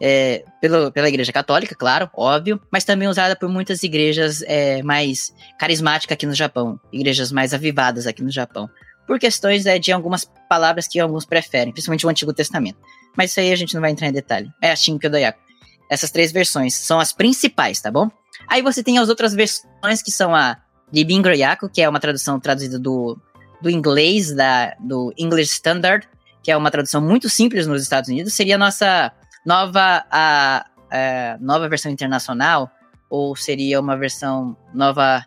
[0.00, 5.34] é, pela, pela igreja católica, claro, óbvio, mas também usada por muitas igrejas é, mais
[5.58, 8.70] carismáticas aqui no Japão, igrejas mais avivadas aqui no Japão,
[9.04, 12.78] por questões é, de algumas palavras que alguns preferem, principalmente o Antigo Testamento.
[13.16, 14.48] Mas isso aí a gente não vai entrar em detalhe.
[14.62, 15.45] É a Shinpyo Doyaku.
[15.90, 18.10] Essas três versões são as principais, tá bom?
[18.48, 20.56] Aí você tem as outras versões que são a
[20.92, 23.18] Libin Groyaku, que é uma tradução traduzida do,
[23.60, 26.08] do inglês, da, do English Standard,
[26.42, 29.12] que é uma tradução muito simples nos Estados Unidos, seria a nossa
[29.44, 32.70] nova, a, a nova versão internacional,
[33.10, 35.24] ou seria uma versão nova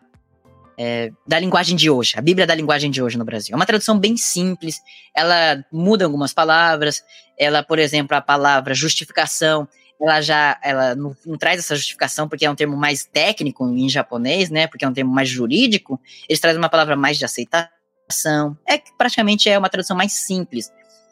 [0.78, 3.54] é, da linguagem de hoje, a Bíblia da linguagem de hoje no Brasil.
[3.54, 4.80] É uma tradução bem simples,
[5.14, 7.04] ela muda algumas palavras,
[7.38, 9.68] ela, por exemplo, a palavra justificação,
[10.02, 13.90] ela já ela não, não, traz essa justificação porque é um termo mais técnico em
[13.90, 14.68] japonês, né?
[14.68, 16.00] Porque é um termo mais jurídico.
[16.28, 18.58] Eles trazem uma palavra mais de aceitação.
[18.66, 20.72] É que praticamente é uma tradução mais simples.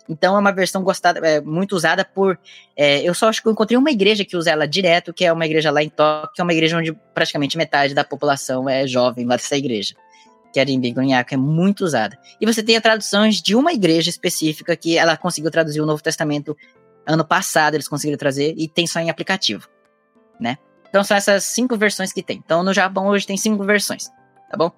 [0.10, 2.40] Então é uma versão gostada, é, muito usada por.
[2.76, 5.34] É, eu só acho que eu encontrei uma igreja que usa ela direto, que é
[5.34, 8.88] uma igreja lá em Tóquio, que é uma igreja onde praticamente metade da população é
[8.88, 9.96] jovem lá dessa igreja.
[10.54, 12.18] Que é Gonyaku, é muito usada.
[12.40, 16.56] E você tem traduções de uma igreja específica que ela conseguiu traduzir o Novo Testamento
[17.08, 19.68] Ano passado eles conseguiram trazer e tem só em aplicativo,
[20.40, 20.58] né?
[20.90, 22.42] Então são essas cinco versões que tem.
[22.44, 24.10] Então no Japão hoje tem cinco versões,
[24.50, 24.72] tá bom?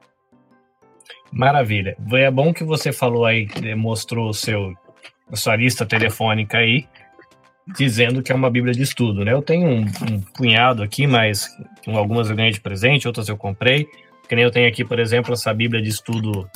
[1.32, 1.98] Maravilha.
[2.14, 4.74] É bom que você falou aí, mostrou o seu,
[5.32, 6.88] a sua lista telefônica aí,
[7.68, 9.34] dizendo que é uma Bíblia de estudo, né?
[9.34, 11.48] Eu tenho um, um punhado aqui, mas
[11.88, 13.88] algumas eu ganhei de presente, outras eu comprei.
[14.28, 16.48] Que nem eu tenho aqui, por exemplo, essa Bíblia de estudo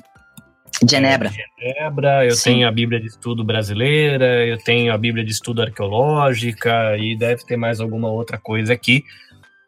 [0.89, 1.31] Genebra.
[1.59, 2.53] Genebra, eu Sim.
[2.53, 7.45] tenho a Bíblia de Estudo brasileira, eu tenho a Bíblia de Estudo arqueológica e deve
[7.45, 9.03] ter mais alguma outra coisa aqui.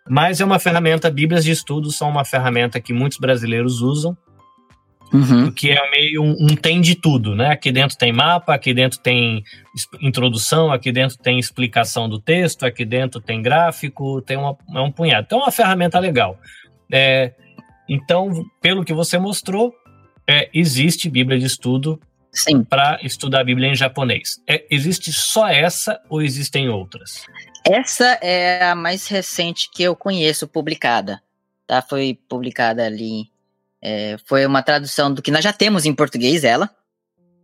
[0.08, 4.16] Mas é uma ferramenta, Bíblias de Estudo são uma ferramenta que muitos brasileiros usam,
[5.12, 5.52] uhum.
[5.52, 7.50] que é meio um, um, tem de tudo, né?
[7.50, 9.44] Aqui dentro tem mapa, aqui dentro tem
[10.00, 14.92] introdução, aqui dentro tem explicação do texto, aqui dentro tem gráfico, tem uma, é um
[14.92, 15.26] punhado.
[15.26, 16.40] Então é uma ferramenta legal.
[16.92, 17.34] É,
[17.90, 19.74] então, pelo que você mostrou,
[20.28, 22.00] é, existe Bíblia de estudo
[22.70, 24.42] para estudar a Bíblia em japonês.
[24.48, 27.26] É, existe só essa ou existem outras?
[27.66, 31.22] Essa é a mais recente que eu conheço publicada.
[31.66, 31.82] Tá?
[31.82, 33.30] Foi publicada ali.
[33.82, 36.70] É, foi uma tradução do que nós já temos em português, ela.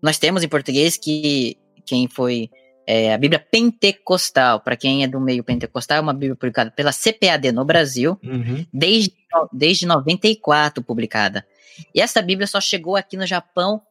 [0.02, 2.50] Nós temos em português que quem foi
[2.86, 6.92] é, a Bíblia Pentecostal, para quem é do meio pentecostal, é uma Bíblia publicada pela
[6.92, 8.66] CPAD no Brasil, uhum.
[8.74, 9.14] desde,
[9.52, 11.46] desde 94 publicada.
[11.94, 13.82] E essa Bíblia só chegou aqui no Japão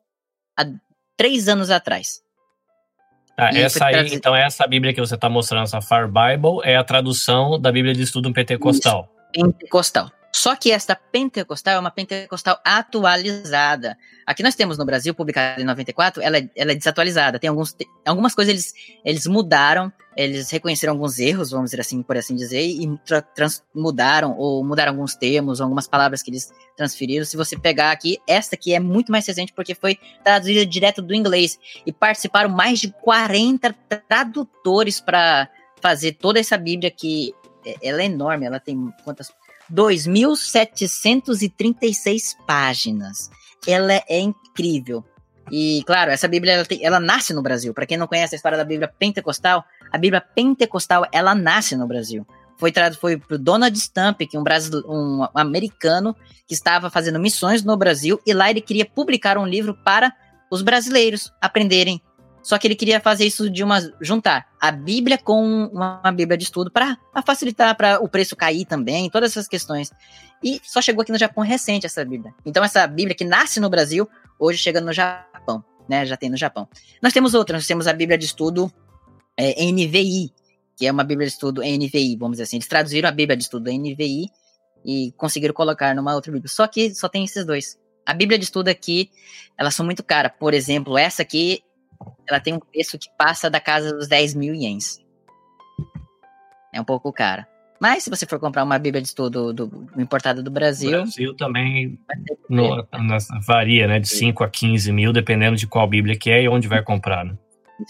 [0.58, 0.64] há
[1.16, 2.22] três anos atrás.
[3.36, 6.84] Ah, essa aí, então, essa Bíblia que você está mostrando, essa Far Bible, é a
[6.84, 9.08] tradução da Bíblia de Estudo Pentecostal.
[9.34, 10.10] Isso, pentecostal.
[10.32, 13.98] Só que esta pentecostal é uma pentecostal atualizada.
[14.24, 17.38] Aqui nós temos no Brasil, publicada em 94, ela, é, ela é desatualizada.
[17.38, 22.16] Tem alguns, algumas coisas eles, eles mudaram, eles reconheceram alguns erros, vamos dizer assim, por
[22.16, 22.88] assim dizer, e
[23.34, 27.24] trans, mudaram, ou mudaram alguns termos, algumas palavras que eles transferiram.
[27.24, 31.12] Se você pegar aqui, esta aqui é muito mais recente porque foi traduzida direto do
[31.12, 31.58] inglês.
[31.84, 33.74] E participaram mais de 40
[34.06, 35.48] tradutores para
[35.82, 39.30] fazer toda essa Bíblia que é, ela é enorme, ela tem quantas
[39.72, 43.30] 2.736 páginas.
[43.66, 45.04] Ela é incrível.
[45.50, 47.74] E, claro, essa Bíblia ela, tem, ela nasce no Brasil.
[47.74, 51.86] Para quem não conhece a história da Bíblia pentecostal, a Bíblia pentecostal ela nasce no
[51.86, 52.26] Brasil.
[52.56, 54.44] Foi foi pro Donald Stump, que é um,
[54.86, 56.14] um americano
[56.46, 60.12] que estava fazendo missões no Brasil e lá ele queria publicar um livro para
[60.50, 62.02] os brasileiros aprenderem
[62.42, 66.44] só que ele queria fazer isso de uma juntar a Bíblia com uma, Bíblia de
[66.44, 69.90] estudo para facilitar para o preço cair também, todas essas questões.
[70.42, 72.34] E só chegou aqui no Japão recente essa Bíblia.
[72.44, 76.06] Então essa Bíblia que nasce no Brasil, hoje chega no Japão, né?
[76.06, 76.68] Já tem no Japão.
[77.02, 78.72] Nós temos outras, nós temos a Bíblia de estudo
[79.36, 80.32] é, NVI,
[80.76, 82.56] que é uma Bíblia de estudo NVI, vamos dizer assim.
[82.56, 84.30] Eles traduziram a Bíblia de estudo NVI
[84.84, 86.50] e conseguiram colocar numa outra Bíblia.
[86.50, 87.78] Só que só tem esses dois.
[88.06, 89.10] A Bíblia de estudo aqui,
[89.58, 90.32] elas são muito caras.
[90.38, 91.62] Por exemplo, essa aqui
[92.28, 94.98] ela tem um preço que passa da casa dos 10 mil ienes.
[96.72, 97.46] É um pouco cara.
[97.80, 100.90] Mas se você for comprar uma Bíblia de estudo do, do importada do Brasil.
[100.90, 101.98] Brasil também
[102.48, 102.86] no,
[103.46, 103.98] varia, né?
[103.98, 107.24] De 5 a 15 mil, dependendo de qual Bíblia que é e onde vai comprar,
[107.24, 107.34] né?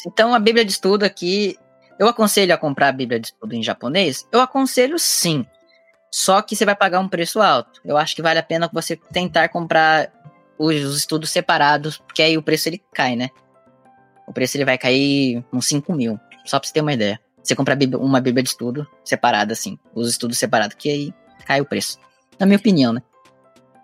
[0.06, 1.56] Então, a Bíblia de estudo aqui,
[1.98, 4.26] eu aconselho a comprar a Bíblia de estudo em japonês?
[4.30, 5.44] Eu aconselho sim.
[6.12, 7.80] Só que você vai pagar um preço alto.
[7.84, 10.08] Eu acho que vale a pena você tentar comprar
[10.56, 13.30] os, os estudos separados, porque aí o preço ele cai, né?
[14.30, 16.16] O preço ele vai cair uns 5 mil.
[16.44, 17.18] Só pra você ter uma ideia.
[17.42, 21.14] Você compra uma Bíblia de estudo separada, assim, os estudos separados, que aí
[21.44, 21.98] cai o preço.
[22.38, 23.02] Na minha opinião, né?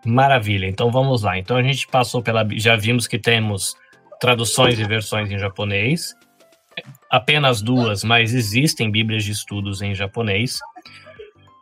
[0.04, 1.36] Maravilha, então vamos lá.
[1.36, 2.46] Então a gente passou pela.
[2.52, 3.74] Já vimos que temos
[4.20, 6.14] traduções e versões em japonês.
[7.10, 10.60] Apenas duas, mas existem Bíblias de estudos em japonês.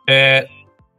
[0.07, 0.47] É,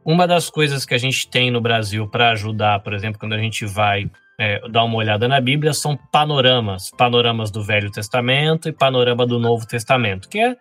[0.03, 3.39] uma das coisas que a gente tem no Brasil para ajudar, por exemplo, quando a
[3.39, 6.91] gente vai é, dar uma olhada na Bíblia, são panoramas.
[6.91, 10.55] Panoramas do Velho Testamento e panorama do Novo Testamento, que é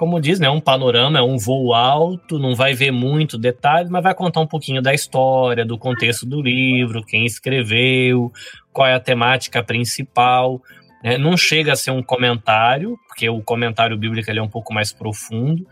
[0.00, 4.02] como diz, né, um panorama, é um voo alto, não vai ver muito detalhe, mas
[4.02, 8.32] vai contar um pouquinho da história, do contexto do livro, quem escreveu,
[8.72, 10.62] qual é a temática principal.
[11.04, 11.18] Né?
[11.18, 15.66] Não chega a ser um comentário, porque o comentário bíblico é um pouco mais profundo.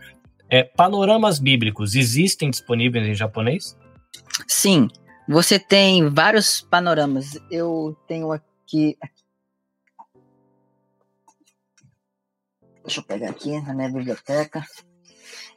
[0.47, 3.75] É, panoramas bíblicos existem disponíveis em japonês?
[4.47, 4.89] Sim,
[5.31, 7.39] você tem vários panoramas.
[7.51, 8.97] Eu tenho aqui,
[12.83, 14.65] Deixa eu pegar aqui na minha biblioteca.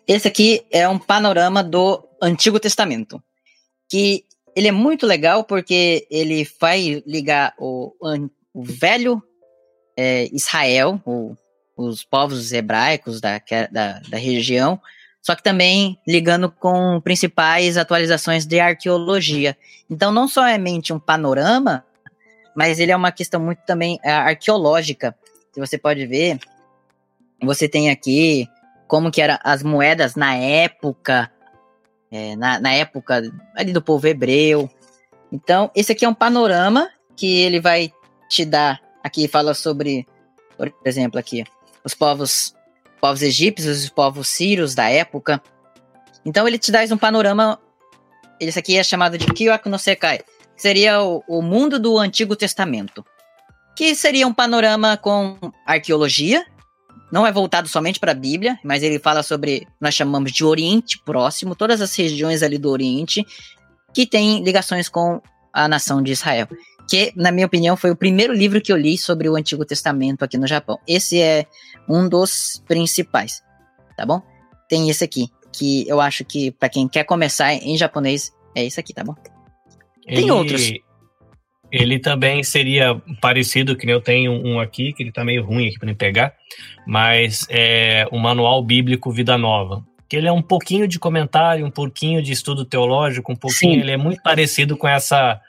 [0.07, 3.23] Esse aqui é um panorama do Antigo Testamento,
[3.89, 7.95] que ele é muito legal porque ele vai ligar o,
[8.53, 9.23] o velho
[9.97, 11.35] é, Israel, o,
[11.75, 14.79] os povos hebraicos da, da, da região,
[15.23, 19.57] só que também ligando com principais atualizações de arqueologia.
[19.89, 21.85] Então, não somente um panorama,
[22.57, 25.17] mas ele é uma questão muito também é, arqueológica.
[25.53, 26.41] Se você pode ver,
[27.41, 28.49] você tem aqui
[28.89, 31.31] como que eram as moedas na época,
[32.11, 33.23] é, na, na época
[33.55, 34.69] ali do povo hebreu.
[35.31, 37.93] Então, esse aqui é um panorama que ele vai
[38.29, 38.81] te dar.
[39.05, 40.07] Aqui fala sobre,
[40.57, 41.45] por exemplo, aqui,
[41.85, 42.55] os povos,
[43.03, 45.43] povos egípcios, os povos sírios da época.
[46.25, 47.59] Então, ele te dá um panorama.
[48.39, 50.21] Esse aqui é chamado de Kyoku no Sekai.
[50.57, 53.05] Seria o, o mundo do Antigo Testamento.
[53.77, 55.37] Que seria um panorama com
[55.67, 56.47] arqueologia,
[57.11, 60.99] não é voltado somente para a Bíblia, mas ele fala sobre, nós chamamos de Oriente
[61.05, 63.27] Próximo, todas as regiões ali do Oriente
[63.93, 65.21] que têm ligações com
[65.53, 66.49] a nação de Israel.
[66.89, 70.25] Que, na minha opinião, foi o primeiro livro que eu li sobre o Antigo Testamento
[70.25, 70.79] aqui no Japão.
[70.87, 71.47] Esse é
[71.89, 73.43] um dos principais,
[73.97, 74.21] tá bom?
[74.69, 78.79] Tem esse aqui, que eu acho que para quem quer começar em japonês, é esse
[78.79, 79.15] aqui, tá bom?
[80.07, 80.73] Tem ele, outros.
[81.71, 85.79] Ele também seria parecido, que eu tenho um aqui, que ele tá meio ruim aqui
[85.79, 86.35] para me pegar,
[86.87, 89.83] mas é o Manual Bíblico Vida Nova.
[90.07, 93.81] Que ele é um pouquinho de comentário, um pouquinho de estudo teológico, um pouquinho, Sim.
[93.81, 95.41] ele é muito parecido com essa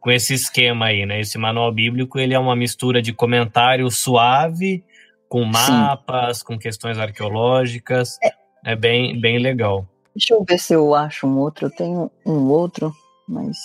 [0.00, 1.20] com esse esquema aí, né?
[1.20, 4.82] Esse manual bíblico, ele é uma mistura de comentário suave
[5.28, 6.44] com mapas, Sim.
[6.44, 8.18] com questões arqueológicas.
[8.22, 8.72] É.
[8.72, 9.86] é bem bem legal.
[10.14, 11.66] Deixa eu ver se eu acho um outro.
[11.66, 12.92] Eu tenho um outro,
[13.28, 13.56] mas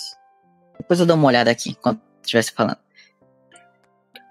[0.78, 2.78] depois eu dou uma olhada aqui, quando estivesse falando.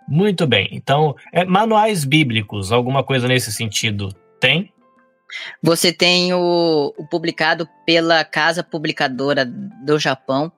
[0.07, 0.69] Muito bem.
[0.71, 4.71] Então, é, manuais bíblicos, alguma coisa nesse sentido tem?
[5.61, 10.51] Você tem o, o, publicado pela Casa Publicadora do Japão,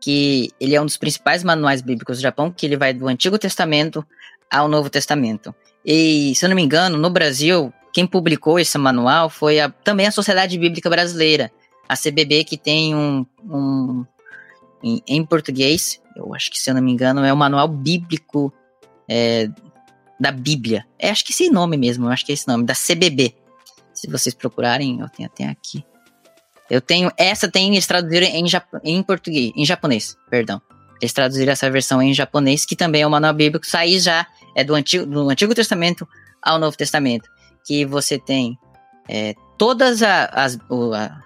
[0.00, 3.38] que ele é um dos principais manuais bíblicos do Japão, que ele vai do Antigo
[3.38, 4.06] Testamento
[4.50, 5.54] ao Novo Testamento.
[5.84, 10.06] E, se eu não me engano, no Brasil, quem publicou esse manual foi a, também
[10.06, 11.50] a Sociedade Bíblica Brasileira,
[11.88, 14.04] a CBB, que tem um, um
[14.82, 18.52] em, em, português, eu acho que se eu não me engano, é o manual bíblico
[19.08, 19.48] é,
[20.18, 20.84] da Bíblia.
[20.98, 23.34] É, acho que esse nome mesmo, eu acho que é esse nome, da CBB.
[23.92, 25.84] Se vocês procurarem, eu tenho até aqui.
[26.70, 28.44] Eu tenho, essa tem, eles traduziram em,
[28.84, 30.60] em português, em japonês, perdão.
[31.00, 34.64] Eles traduziram essa versão em japonês, que também é o manual bíblico, sair já é
[34.64, 36.08] do Antigo, do Antigo Testamento
[36.42, 37.28] ao Novo Testamento.
[37.64, 38.58] Que você tem
[39.08, 40.58] é, todas as,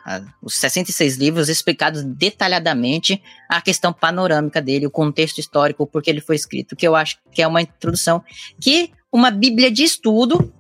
[0.05, 6.11] a, os 66 livros explicados detalhadamente a questão panorâmica dele, o contexto histórico, por que
[6.11, 8.23] ele foi escrito, que eu acho que é uma introdução
[8.61, 10.53] que uma bíblia de estudo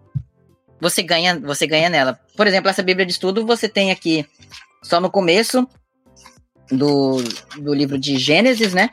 [0.80, 2.18] você ganha, você ganha nela.
[2.36, 4.26] Por exemplo, essa bíblia de estudo você tem aqui
[4.82, 5.66] só no começo
[6.70, 7.16] do,
[7.58, 8.90] do livro de Gênesis, né?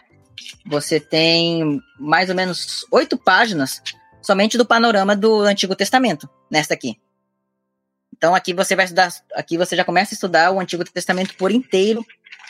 [0.66, 3.82] Você tem mais ou menos oito páginas
[4.22, 6.98] somente do panorama do Antigo Testamento, nesta aqui.
[8.16, 11.52] Então aqui você vai estudar, aqui você já começa a estudar o Antigo Testamento por
[11.52, 12.06] inteiro,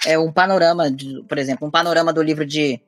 [0.05, 2.79] é um panorama, de, por exemplo, um panorama do livro de,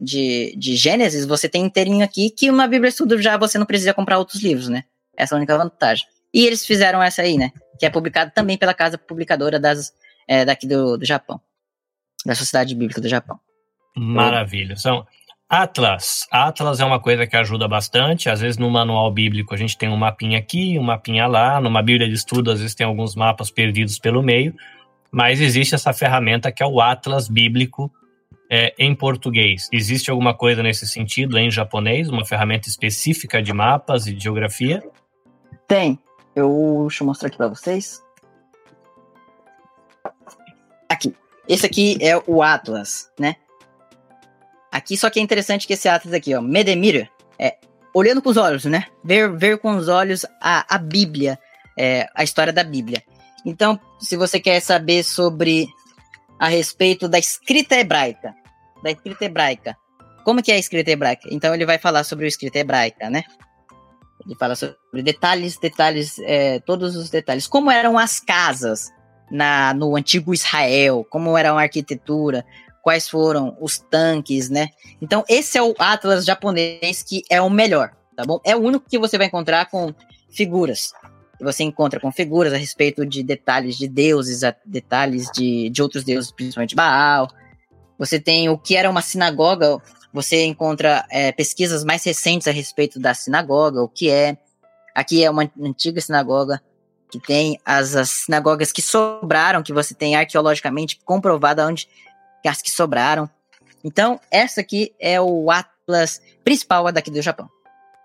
[0.00, 3.94] de, de Gênesis, você tem inteirinho aqui, que uma Bíblia estudo já você não precisa
[3.94, 4.84] comprar outros livros, né?
[5.16, 6.06] Essa é a única vantagem.
[6.32, 7.50] E eles fizeram essa aí, né?
[7.78, 9.92] Que é publicado também pela casa publicadora das,
[10.28, 11.40] é, daqui do, do Japão,
[12.24, 13.38] da Sociedade Bíblica do Japão.
[13.96, 14.76] Maravilha.
[14.76, 15.06] São
[15.48, 16.26] Atlas.
[16.30, 18.28] Atlas é uma coisa que ajuda bastante.
[18.28, 21.60] Às vezes no manual bíblico a gente tem um mapinha aqui, um mapinha lá.
[21.60, 24.54] Numa Bíblia de estudo, às vezes tem alguns mapas perdidos pelo meio.
[25.10, 27.90] Mas existe essa ferramenta que é o Atlas Bíblico
[28.50, 29.68] é, em português.
[29.72, 32.08] Existe alguma coisa nesse sentido em japonês?
[32.08, 34.82] Uma ferramenta específica de mapas e de geografia?
[35.66, 35.98] Tem.
[36.36, 38.04] Eu deixa eu mostrar aqui para vocês.
[40.86, 41.16] Aqui.
[41.48, 43.36] Esse aqui é o Atlas, né?
[44.70, 47.56] Aqui só que é interessante que esse Atlas aqui, ó, Medemir, é
[47.94, 48.86] olhando com os olhos, né?
[49.02, 51.38] Ver, ver com os olhos a, a Bíblia,
[51.78, 53.02] é, a história da Bíblia.
[53.46, 55.66] Então, se você quer saber sobre
[56.38, 58.34] a respeito da escrita hebraica,
[58.82, 59.76] da escrita hebraica,
[60.22, 61.28] como que é a escrita hebraica?
[61.30, 63.24] Então ele vai falar sobre a escrita hebraica, né?
[64.26, 67.46] Ele fala sobre detalhes, detalhes, é, todos os detalhes.
[67.46, 68.90] Como eram as casas
[69.30, 72.44] na, no antigo Israel, como era a arquitetura,
[72.82, 74.68] quais foram os tanques, né?
[75.00, 78.40] Então esse é o Atlas japonês que é o melhor, tá bom?
[78.44, 79.94] É o único que você vai encontrar com
[80.30, 80.92] figuras
[81.40, 86.30] você encontra com figuras a respeito de detalhes de deuses, detalhes de, de outros deuses,
[86.30, 87.28] principalmente Baal.
[87.98, 89.78] Você tem o que era uma sinagoga,
[90.16, 94.38] você encontra é, pesquisas mais recentes a respeito da sinagoga, o que é.
[94.94, 96.62] Aqui é uma antiga sinagoga
[97.10, 101.86] que tem as, as sinagogas que sobraram, que você tem arqueologicamente comprovado onde
[102.46, 103.28] as que sobraram.
[103.84, 107.50] Então, essa aqui é o Atlas principal daqui do Japão.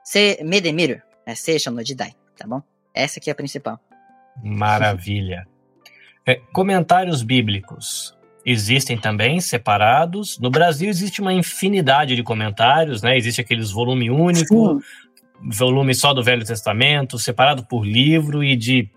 [0.03, 2.61] Se Medemir, é Seisha no Jidai, tá bom?
[2.93, 3.79] Essa aqui é a principal.
[4.43, 5.47] Maravilha.
[6.25, 10.39] É, comentários bíblicos existem também separados.
[10.39, 13.17] No Brasil existe uma infinidade de comentários, né?
[13.17, 15.49] Existe aqueles volume único, Sim.
[15.51, 18.89] volume só do Velho Testamento, separado por livro e de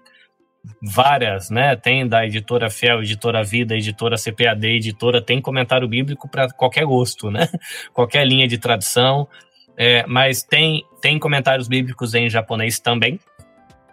[0.82, 1.76] várias, né?
[1.76, 7.30] Tem da editora Fiel, editora Vida, editora CPAD, editora tem comentário bíblico para qualquer gosto,
[7.30, 7.48] né?
[7.92, 9.28] qualquer linha de tradução.
[9.76, 13.18] É, mas tem, tem comentários bíblicos em japonês também.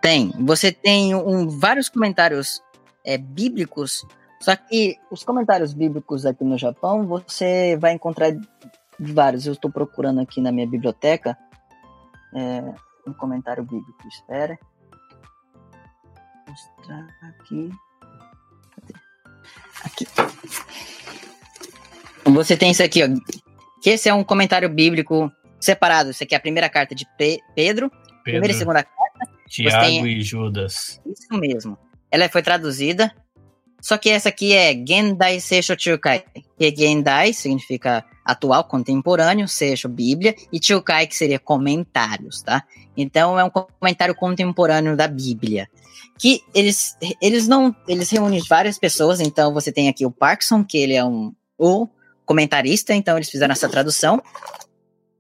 [0.02, 0.32] Tem.
[0.39, 2.62] Você tem um, vários comentários
[3.06, 4.06] é, bíblicos,
[4.41, 8.33] só que os comentários bíblicos aqui no Japão você vai encontrar
[8.99, 9.45] vários.
[9.45, 11.37] Eu estou procurando aqui na minha biblioteca
[12.35, 12.73] é,
[13.07, 14.07] um comentário bíblico.
[14.07, 14.57] Espera.
[16.45, 17.69] Vou mostrar aqui.
[18.75, 18.93] Cadê?
[19.85, 20.07] Aqui.
[22.25, 23.07] Você tem isso aqui, ó.
[23.81, 26.09] Que esse é um comentário bíblico separado.
[26.09, 27.91] Isso aqui é a primeira carta de Pedro, Pedro.
[28.23, 29.01] primeira e segunda carta
[29.47, 30.07] Tiago tem...
[30.07, 31.01] e Judas.
[31.05, 31.77] Isso mesmo.
[32.09, 33.13] Ela foi traduzida.
[33.82, 36.23] Só que essa aqui é Gendai Seisho Chukai.
[36.57, 42.63] Que é Gendai significa atual, contemporâneo, Seisho Bíblia, e Chukai que seria comentários, tá?
[42.95, 45.67] Então é um comentário contemporâneo da Bíblia.
[46.19, 47.75] Que eles, eles não.
[47.88, 51.88] Eles reúnem várias pessoas, então você tem aqui o Parkinson, que ele é um o
[52.25, 54.21] comentarista, então eles fizeram essa tradução.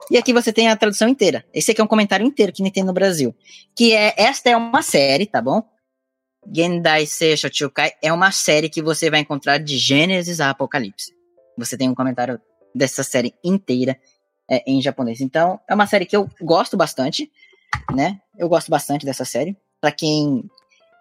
[0.09, 1.45] E aqui você tem a tradução inteira.
[1.53, 3.33] Esse aqui é um comentário inteiro que nem tem no Brasil.
[3.75, 5.63] Que é, esta é uma série, tá bom?
[6.53, 11.13] Gendai Seisho Chukai é uma série que você vai encontrar de Gênesis a Apocalipse.
[11.57, 12.39] Você tem um comentário
[12.73, 13.99] dessa série inteira
[14.49, 15.21] é, em japonês.
[15.21, 17.31] Então, é uma série que eu gosto bastante,
[17.93, 18.19] né?
[18.37, 19.55] Eu gosto bastante dessa série.
[19.79, 20.49] Para quem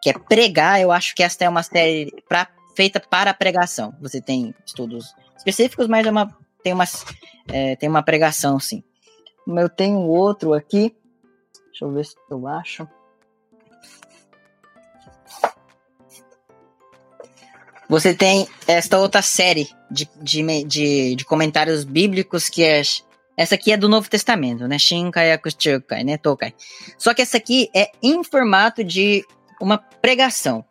[0.02, 3.94] quer pregar, eu acho que esta é uma série pra, feita para pregação.
[4.00, 6.84] Você tem estudos específicos, mas é uma, tem, uma,
[7.48, 8.82] é, tem uma pregação, sim.
[9.46, 10.94] Eu tenho outro aqui.
[11.66, 12.86] Deixa eu ver se eu acho.
[17.90, 22.80] Você tem esta outra série de, de, de, de comentários bíblicos que é.
[23.36, 24.78] Essa aqui é do Novo Testamento, né?
[24.78, 26.16] Shinkai Akuchukai, né?
[26.16, 26.54] Tokai.
[26.96, 29.24] Só que essa aqui é em formato de
[29.60, 30.64] uma pregação.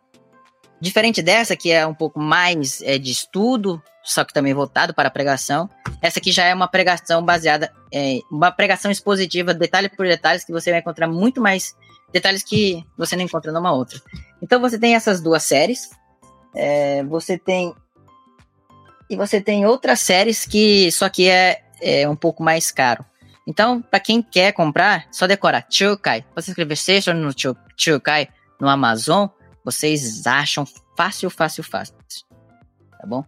[0.80, 5.08] Diferente dessa, que é um pouco mais é, de estudo, só que também voltado para
[5.08, 5.68] a pregação.
[6.00, 10.52] Essa aqui já é uma pregação baseada, é, uma pregação expositiva, detalhe por detalhes, que
[10.52, 11.74] você vai encontrar muito mais
[12.10, 14.00] detalhes que você não encontra numa outra.
[14.40, 15.90] Então você tem essas duas séries,
[16.54, 17.74] é, você tem
[19.08, 23.04] e você tem outras séries que só que é, é um pouco mais caro.
[23.46, 26.24] Então, para quem quer comprar, só decora Chukai.
[26.34, 27.30] Você escrever Seixo no
[27.76, 28.28] Chukai
[28.60, 29.26] no Amazon,
[29.64, 30.64] vocês acham
[30.96, 31.96] fácil, fácil, fácil.
[33.00, 33.24] Tá bom?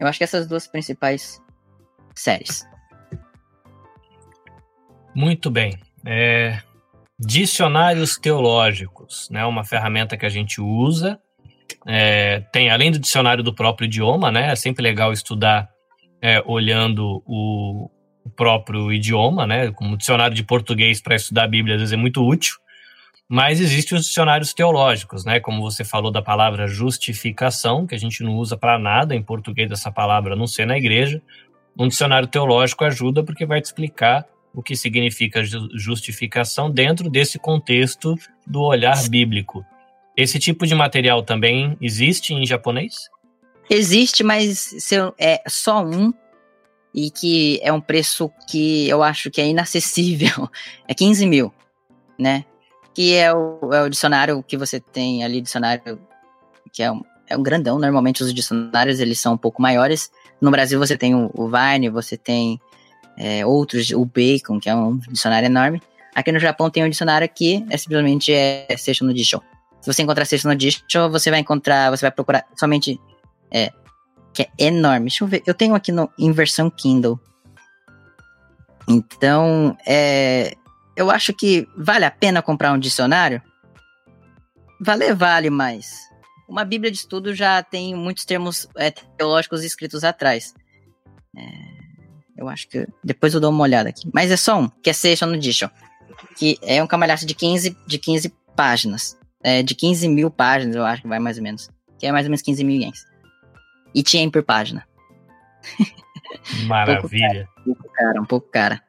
[0.00, 1.40] Eu acho que essas duas principais
[2.14, 2.66] séries.
[5.14, 5.78] Muito bem.
[6.04, 6.60] É,
[7.18, 9.44] dicionários teológicos, né?
[9.44, 11.20] Uma ferramenta que a gente usa.
[11.86, 14.50] É, tem além do dicionário do próprio idioma, né?
[14.50, 15.68] É sempre legal estudar
[16.20, 17.88] é, olhando o,
[18.24, 19.70] o, próprio idioma, né?
[19.70, 22.54] Como dicionário de português para estudar a Bíblia às vezes é muito útil.
[23.28, 25.38] Mas existem os dicionários teológicos, né?
[25.38, 29.70] Como você falou da palavra justificação, que a gente não usa para nada em português
[29.70, 31.22] essa palavra, a não ser na igreja.
[31.78, 34.24] Um dicionário teológico ajuda porque vai te explicar
[34.54, 35.42] o que significa
[35.74, 38.14] justificação dentro desse contexto
[38.46, 39.64] do olhar bíblico.
[40.16, 42.94] Esse tipo de material também existe em japonês?
[43.68, 44.74] Existe, mas
[45.18, 46.12] é só um
[46.94, 50.48] e que é um preço que eu acho que é inacessível.
[50.88, 51.52] É 15 mil,
[52.16, 52.44] né?
[52.94, 55.98] Que é o, é o dicionário que você tem ali, dicionário
[56.72, 57.78] que é um, é um grandão.
[57.78, 60.10] Normalmente os dicionários eles são um pouco maiores.
[60.40, 62.60] No Brasil você tem o, o Vine, você tem
[63.18, 65.82] é, outros, o Bacon, que é um dicionário enorme.
[66.14, 69.42] Aqui no Japão tem um dicionário que é simplesmente é Seixo no Disho.
[69.86, 70.82] Se você encontrar Seixo no Disho,
[71.12, 73.00] você vai encontrar, você vai procurar somente
[73.52, 73.72] é,
[74.34, 75.06] que é enorme.
[75.06, 77.20] Deixa eu ver, eu tenho aqui no, em versão Kindle.
[78.88, 80.56] Então, é,
[80.96, 83.40] eu acho que vale a pena comprar um dicionário.
[84.80, 86.00] Vale, vale, mas
[86.48, 90.52] uma Bíblia de estudo já tem muitos termos é, teológicos escritos atrás.
[91.36, 91.42] É,
[92.36, 94.10] eu acho que depois eu dou uma olhada aqui.
[94.12, 95.70] Mas é só um, que é Session Edition.
[96.36, 99.16] Que é um camalhaço de 15, de 15 páginas.
[99.46, 101.70] É, de 15 mil páginas, eu acho que vai mais ou menos.
[102.00, 103.06] Que é mais ou menos 15 mil ienes.
[103.94, 104.84] E tinha por página.
[106.66, 107.48] Maravilha.
[107.60, 108.82] um pouco cara, um pouco cara.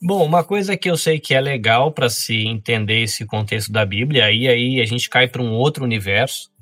[0.00, 3.84] Bom, uma coisa que eu sei que é legal para se entender esse contexto da
[3.84, 6.52] Bíblia, aí aí a gente cai para um outro universo,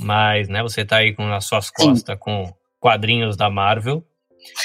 [0.00, 2.18] mas, né, você tá aí com as suas costas Sim.
[2.18, 2.50] com
[2.80, 4.02] quadrinhos da Marvel.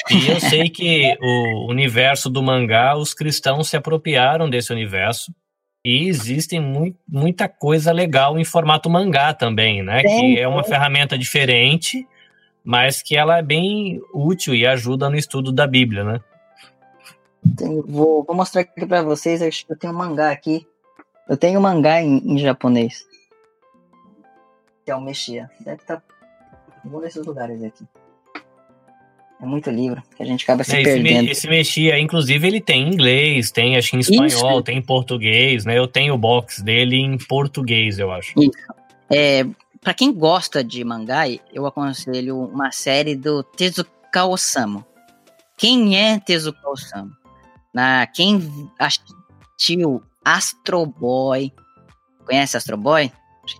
[0.09, 5.33] E eu sei que o universo do mangá, os cristãos se apropriaram desse universo.
[5.83, 10.01] E existem mu muita coisa legal em formato mangá também, né?
[10.01, 12.05] que é uma ferramenta diferente,
[12.63, 16.21] mas que ela é bem útil e ajuda no estudo da Bíblia, né?
[17.55, 19.41] Tem, vou, vou, mostrar aqui para vocês.
[19.41, 20.67] Acho que eu tenho um mangá aqui.
[21.27, 23.07] Eu tenho um mangá em, em japonês.
[24.85, 25.49] Que é o Mexia.
[25.61, 26.03] Deve estar tá
[26.85, 27.85] em um desses lugares aqui.
[29.41, 31.29] É muito livro, que a gente acaba se é, perdendo.
[31.29, 34.63] Esse, Mexia, inclusive, ele tem em inglês, tem acho em espanhol, Isso.
[34.63, 35.77] tem em português, né?
[35.77, 38.33] Eu tenho o box dele em português, eu acho.
[38.37, 38.51] Isso.
[39.09, 39.45] É,
[39.79, 41.23] pra quem gosta de mangá,
[41.53, 44.85] eu aconselho uma série do Tezuka Osamu.
[45.57, 47.11] Quem é Tezuka Osamu?
[47.73, 48.41] Na, quem
[48.77, 51.53] assistiu Astro Boy,
[52.25, 53.09] conhece Astro Boy?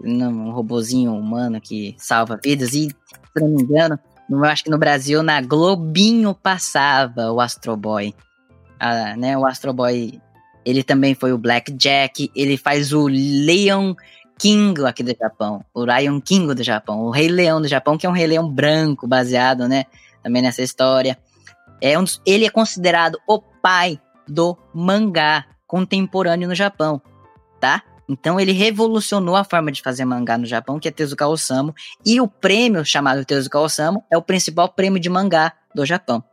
[0.02, 2.96] Não, um robozinho humano que salva vidas e, se
[3.38, 3.98] não me engano,
[4.30, 8.14] eu acho que no Brasil, na Globinho passava o Astro Boy.
[8.80, 10.22] Ah, né, o Astro Boy,
[10.66, 13.94] ele também foi o Black Jack, ele faz o Leon
[14.40, 18.06] King aqui do Japão, o Lion King do Japão, o Rei Leão do Japão, que
[18.06, 19.84] é um Rei Leão branco, baseado, né,
[20.24, 21.20] também nessa história.
[21.82, 27.02] É um dos, ele é considerado o pai do mangá contemporâneo no Japão,
[27.60, 27.84] tá?
[28.10, 32.20] Então ele revolucionou a forma de fazer mangá no Japão, que é Tezuka Osamu, e
[32.20, 36.24] o prêmio chamado Tezuka Osamu é o principal prêmio de mangá do Japão.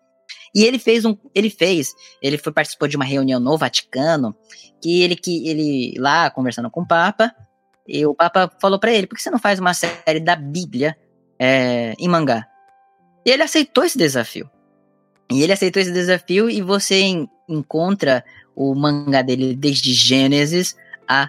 [0.55, 4.35] E ele fez um, ele fez, ele foi participou de uma reunião no Vaticano,
[4.81, 7.31] que ele que ele lá conversando com o Papa,
[7.87, 10.97] e o Papa falou para ele, por que você não faz uma série da Bíblia
[11.39, 12.47] é, em mangá?
[13.25, 14.51] E ele aceitou esse desafio.
[15.31, 17.03] E ele aceitou esse desafio e você
[17.49, 18.25] encontra
[18.55, 20.75] o mangá dele desde Gênesis
[21.07, 21.29] a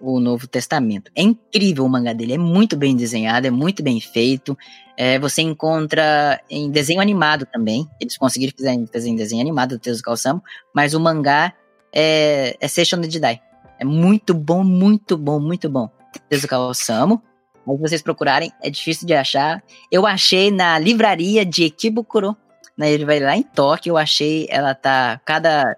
[0.00, 1.10] o Novo Testamento.
[1.14, 4.56] É incrível o mangá dele, é muito bem desenhado, é muito bem feito.
[4.96, 7.88] É, você encontra em desenho animado também.
[8.00, 11.52] Eles conseguiram fazer, fazer em desenho animado do Tezuka Osamu, mas o mangá
[11.92, 13.40] é, é Seishon no Jidai.
[13.78, 15.90] É muito bom, muito bom, muito bom.
[16.28, 17.22] Tezuka Osamu.
[17.66, 19.62] Mas vocês procurarem, é difícil de achar.
[19.90, 22.36] Eu achei na livraria de Ekibukuro,
[22.76, 25.76] né, ele vai lá em Tóquio, eu achei, ela tá, cada,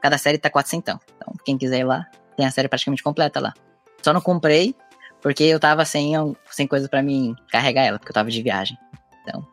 [0.00, 0.94] cada série tá 400.
[1.16, 2.06] Então, quem quiser ir lá,
[2.38, 3.52] tem a série praticamente completa lá.
[4.00, 4.74] Só não comprei
[5.20, 6.12] porque eu tava sem,
[6.52, 8.78] sem coisa para mim carregar ela, porque eu tava de viagem.
[9.22, 9.44] Então,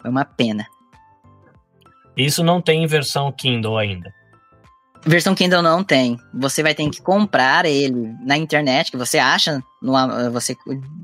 [0.00, 0.64] foi uma pena.
[2.16, 4.14] Isso não tem versão Kindle ainda.
[5.04, 6.16] Versão Kindle não tem.
[6.32, 10.56] Você vai ter que comprar ele na internet, que você acha, no, você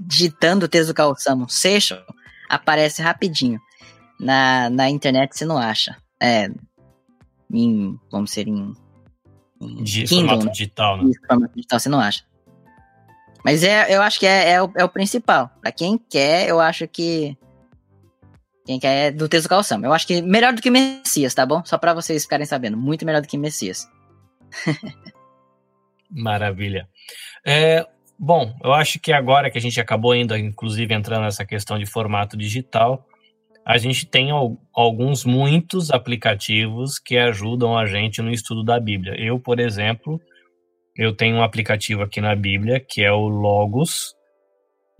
[0.06, 1.98] digitando o texto do Calçamo Seixo,
[2.48, 3.60] aparece rapidinho.
[4.20, 5.96] Na, na internet você não acha.
[6.22, 6.48] É,
[7.52, 8.72] em, vamos ser em
[9.60, 10.52] de Kindle, formato né?
[10.52, 11.12] digital, né?
[11.26, 12.24] formato digital você não acha.
[13.44, 15.48] Mas é, eu acho que é, é, o, é o principal.
[15.60, 17.36] Pra quem quer, eu acho que.
[18.64, 19.86] Quem quer é do Teso Calçamo.
[19.86, 21.64] Eu acho que melhor do que Messias, tá bom?
[21.64, 22.76] Só pra vocês ficarem sabendo.
[22.76, 23.88] Muito melhor do que Messias.
[26.10, 26.88] Maravilha.
[27.46, 27.86] É,
[28.18, 31.86] bom, eu acho que agora que a gente acabou ainda, inclusive, entrando nessa questão de
[31.86, 33.05] formato digital,
[33.66, 34.28] a gente tem
[34.72, 39.16] alguns, muitos aplicativos que ajudam a gente no estudo da Bíblia.
[39.18, 40.20] Eu, por exemplo,
[40.96, 44.14] eu tenho um aplicativo aqui na Bíblia que é o Logos.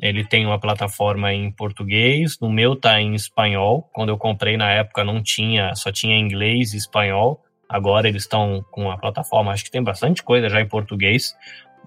[0.03, 3.89] Ele tem uma plataforma em português, no meu tá em espanhol.
[3.93, 7.41] Quando eu comprei na época não tinha, só tinha inglês e espanhol.
[7.69, 11.37] Agora eles estão com a plataforma, acho que tem bastante coisa já em português.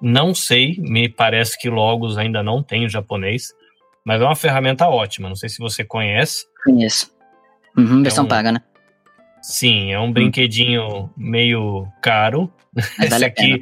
[0.02, 3.50] Não sei, me parece que Logos ainda não tem o japonês,
[4.06, 5.28] mas é uma ferramenta ótima.
[5.28, 6.48] Não sei se você conhece.
[6.64, 7.12] Conheço.
[7.78, 8.62] Uhum, versão É um- paga, né?
[9.42, 12.52] Sim, é um brinquedinho meio caro.
[12.76, 13.62] Mas Esse vale aqui,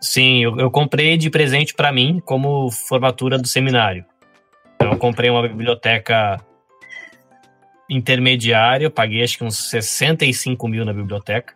[0.00, 4.04] sim, eu, eu comprei de presente para mim como formatura do seminário.
[4.74, 6.40] Então, eu comprei uma biblioteca
[7.88, 11.54] intermediária, eu paguei acho que uns 65 mil na biblioteca.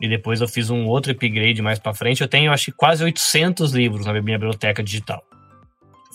[0.00, 2.20] E depois eu fiz um outro upgrade mais para frente.
[2.20, 5.22] Eu tenho acho que quase 800 livros na minha biblioteca digital.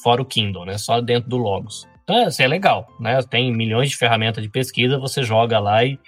[0.04, 0.78] Fora o Kindle, né?
[0.78, 1.88] Só dentro do Logos.
[2.08, 3.22] Então, assim, é legal, né?
[3.22, 6.00] Tem milhões de ferramentas de pesquisa, você joga lá e,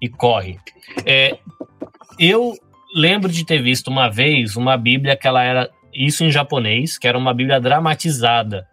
[0.00, 0.58] e corre.
[1.04, 1.36] É,
[2.18, 2.54] eu
[2.94, 7.06] lembro de ter visto uma vez uma Bíblia que ela era isso em japonês, que
[7.06, 8.66] era uma Bíblia dramatizada.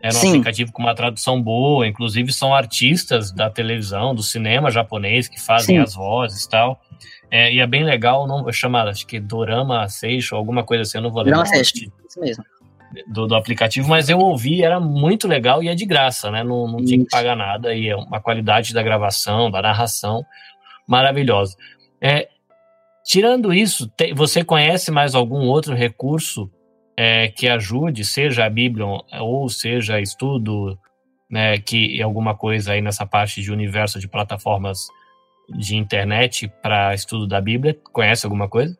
[0.00, 0.28] Era um Sim.
[0.28, 5.78] aplicativo com uma tradução boa, inclusive são artistas da televisão, do cinema japonês que fazem
[5.78, 5.82] Sim.
[5.82, 6.80] as vozes e tal.
[7.28, 11.02] É, e é bem legal, não chama, acho que Dorama Seisho, alguma coisa assim, eu
[11.02, 11.38] não vou lembrar.
[11.38, 11.70] Não Seisho.
[11.70, 12.44] o título Isso mesmo.
[13.06, 16.42] Do, do aplicativo, mas eu ouvi, era muito legal e é de graça, né?
[16.42, 20.24] Não, não tinha que pagar nada e é uma qualidade da gravação, da narração
[20.86, 21.56] maravilhosa.
[22.00, 22.28] É,
[23.04, 26.50] tirando isso, te- você conhece mais algum outro recurso
[26.96, 28.84] é, que ajude, seja a Bíblia
[29.20, 30.78] ou seja estudo,
[31.30, 34.86] né, que alguma coisa aí nessa parte de universo de plataformas
[35.48, 37.76] de internet para estudo da Bíblia?
[37.92, 38.76] Conhece alguma coisa?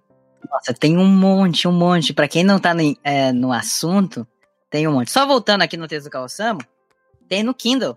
[0.51, 2.13] Nossa, tem um monte, um monte.
[2.13, 4.27] Pra quem não tá no, é, no assunto,
[4.71, 5.11] tem um monte.
[5.11, 6.61] Só voltando aqui no texto do Calçamo,
[7.29, 7.97] tem no Kindle.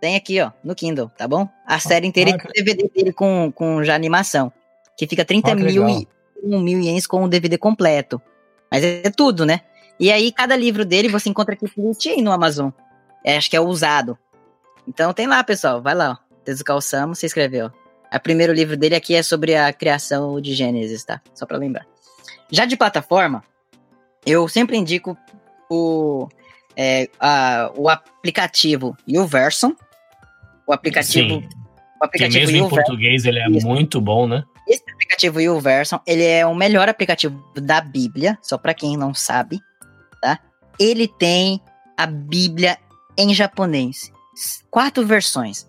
[0.00, 1.48] Tem aqui, ó, no Kindle, tá bom?
[1.66, 4.52] A série inteira ah, DVD dele com, com já animação.
[4.96, 6.08] Que fica 30 Ah, que mil e
[6.42, 8.20] 1 mil ienes com o DVD completo.
[8.70, 9.62] Mas é tudo, né?
[9.98, 12.70] E aí, cada livro dele você encontra aqui no Amazon.
[13.24, 14.18] É, acho que é o usado.
[14.86, 15.80] Então tem lá, pessoal.
[15.80, 16.26] Vai lá, ó.
[16.46, 17.72] Do Calçamo, você escreveu.
[18.16, 21.20] O primeiro livro dele aqui é sobre a criação de Gênesis, tá?
[21.34, 21.86] Só pra lembrar.
[22.50, 23.42] Já de plataforma,
[24.24, 25.16] eu sempre indico
[25.70, 26.28] o,
[26.76, 29.72] é, a- o aplicativo YouVersion.
[30.66, 31.48] O aplicativo, Sim,
[32.00, 33.66] o aplicativo mesmo em português ele é Isso.
[33.66, 34.44] muito bom, né?
[34.68, 39.60] Esse aplicativo YouVersion, ele é o melhor aplicativo da Bíblia, só pra quem não sabe,
[40.20, 40.40] tá?
[40.78, 41.60] Ele tem
[41.96, 42.76] a Bíblia
[43.16, 44.10] em japonês.
[44.70, 45.66] Quatro versões.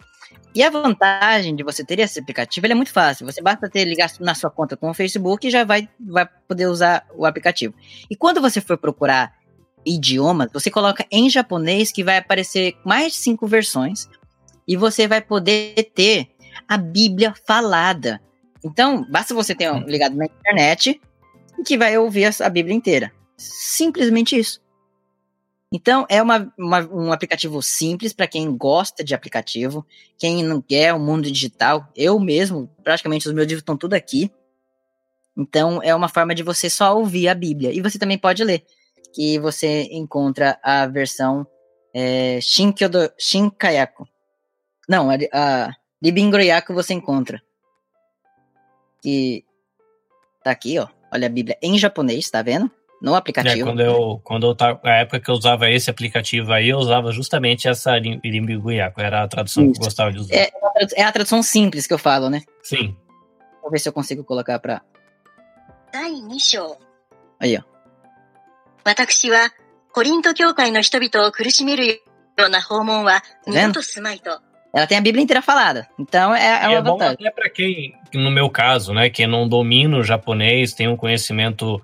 [0.55, 3.25] E a vantagem de você ter esse aplicativo ele é muito fácil.
[3.25, 6.67] Você basta ter ligado na sua conta com o Facebook e já vai, vai poder
[6.67, 7.73] usar o aplicativo.
[8.09, 9.33] E quando você for procurar
[9.85, 14.07] idiomas, você coloca em japonês que vai aparecer mais de cinco versões
[14.67, 16.27] e você vai poder ter
[16.67, 18.19] a Bíblia falada.
[18.63, 20.99] Então, basta você ter um ligado na internet
[21.57, 23.11] e que vai ouvir a Bíblia inteira.
[23.37, 24.59] Simplesmente isso.
[25.71, 29.85] Então, é uma, uma- um aplicativo simples para quem gosta de aplicativo,
[30.17, 31.89] quem não quer o mundo digital.
[31.95, 34.31] Eu mesmo, praticamente os meus livros estão tudo aqui.
[35.37, 37.71] Então, é uma forma de você só ouvir a Bíblia.
[37.73, 38.63] E você também pode ler,
[39.13, 41.45] que você encontra a versão
[41.93, 44.07] é, Shinkyodo, Shinkayaku.
[44.87, 47.41] Não, a, a Libingroyaku você encontra.
[49.01, 49.43] Que
[50.43, 50.87] tá aqui, ó.
[51.11, 52.71] Olha a Bíblia em japonês, tá vendo?
[53.00, 53.64] No É, aplicativo.
[53.66, 57.10] quando eu, quando eu tava, a época que eu usava esse aplicativo aí, eu usava
[57.10, 59.80] justamente essa Irimbigoyaku, era a tradução que Isso.
[59.80, 60.34] eu gostava de usar.
[60.34, 62.42] É, a tradu- é a tradução simples que eu falo, né?
[62.62, 62.96] Sim.
[63.60, 64.82] Vou ver se eu consigo colocar pra.
[65.92, 66.76] 第2章
[67.40, 67.62] Aí, ó.
[68.84, 69.50] 私は
[69.92, 71.86] コリント教会の人々を苦しめる
[72.38, 74.40] ような訪問は二度とすまいと
[74.74, 75.86] Ela tem a Bíblia inteira falada.
[75.98, 77.16] Então é, é E uma é bom vantagem.
[77.26, 81.78] até para quem, no meu caso, né, que não domina o japonês, tem um conhecimento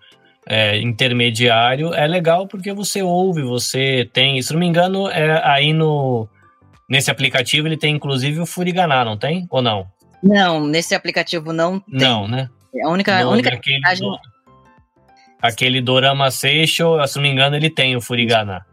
[0.47, 5.73] é, intermediário, é legal porque você ouve, você tem, se não me engano, é, aí
[5.73, 6.27] no
[6.89, 9.47] nesse aplicativo ele tem inclusive o Furigana, não tem?
[9.49, 9.87] Ou não?
[10.21, 11.99] Não, nesse aplicativo não tem.
[11.99, 12.49] Não, né?
[12.85, 14.17] A única, a No- única vantagem- do-
[15.41, 18.65] aquele Dorama Seisho, se não me engano, ele tem o Furigana.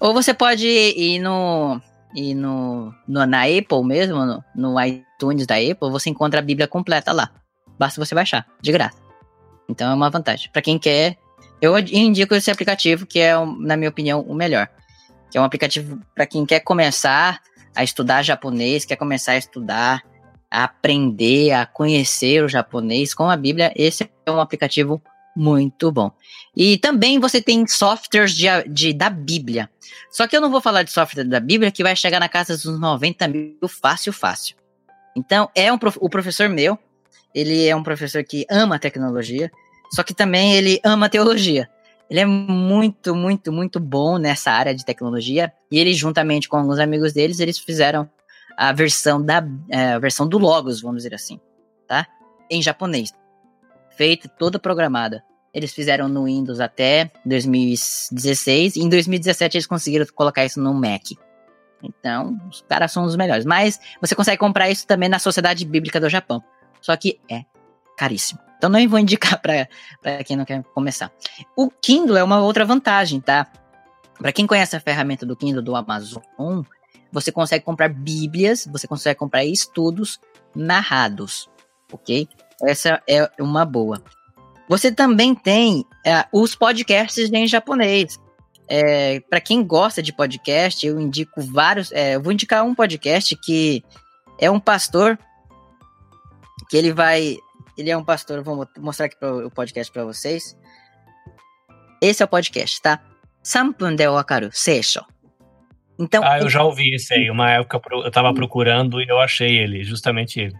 [0.00, 1.80] Ou você pode ir no.
[2.14, 6.66] Ir no, no- na Apple mesmo, no, no iTunes da Apple, você encontra a Bíblia
[6.66, 7.30] completa lá.
[7.78, 8.96] Basta você baixar, de graça.
[9.68, 10.50] Então é uma vantagem.
[10.52, 11.16] Pra quem quer,
[11.60, 14.68] eu indico esse aplicativo, que é, na minha opinião, o melhor.
[15.30, 17.40] Que é um aplicativo pra quem quer começar
[17.74, 20.02] a estudar japonês, quer começar a estudar,
[20.50, 23.72] a aprender, a conhecer o japonês com a Bíblia.
[23.76, 25.02] Esse é um aplicativo
[25.36, 26.10] muito bom.
[26.56, 29.68] E também você tem softwares de, de- da Bíblia.
[30.10, 32.54] Só que eu não vou falar de software da Bíblia que vai chegar na casa
[32.56, 34.56] dos 90 mil fácil, fácil.
[35.14, 36.78] Então, é um o professor meu,
[37.36, 39.52] ele é um professor que ama tecnologia,
[39.92, 41.68] só que também ele ama teologia.
[42.08, 45.52] Ele é muito, muito, muito bom nessa área de tecnologia.
[45.70, 48.08] E ele, juntamente com alguns amigos deles, eles fizeram
[48.56, 51.38] a versão da é, a versão do Logos, vamos dizer assim,
[51.86, 52.06] tá?
[52.50, 53.12] Em japonês.
[53.90, 55.22] Feita, toda programada.
[55.52, 58.76] Eles fizeram no Windows até 2016.
[58.76, 61.02] E em 2017 eles conseguiram colocar isso no Mac.
[61.82, 63.44] Então, os caras são os melhores.
[63.44, 66.42] Mas você consegue comprar isso também na Sociedade Bíblica do Japão.
[66.80, 67.44] Só que é
[67.96, 68.40] caríssimo.
[68.56, 71.10] Então não vou indicar para quem não quer começar.
[71.56, 73.46] O Kindle é uma outra vantagem, tá?
[74.18, 76.22] Para quem conhece a ferramenta do Kindle do Amazon,
[77.12, 80.18] você consegue comprar bíblias, você consegue comprar estudos
[80.54, 81.48] narrados,
[81.92, 82.28] ok?
[82.62, 84.02] Essa é uma boa.
[84.68, 88.18] Você também tem é, os podcasts em japonês.
[88.68, 91.92] É, para quem gosta de podcast, eu indico vários.
[91.92, 93.84] É, eu vou indicar um podcast que
[94.38, 95.18] é um pastor
[96.68, 97.36] que ele vai
[97.76, 100.56] ele é um pastor, vou mostrar aqui pro, o podcast para vocês.
[102.00, 103.02] Esse é o podcast, tá?
[103.42, 105.04] Sampun de Wakaru Seisho.
[105.98, 107.30] Então, ah, eu já ouvi esse aí.
[107.30, 110.54] Uma época eu tava procurando e eu achei ele, justamente ele.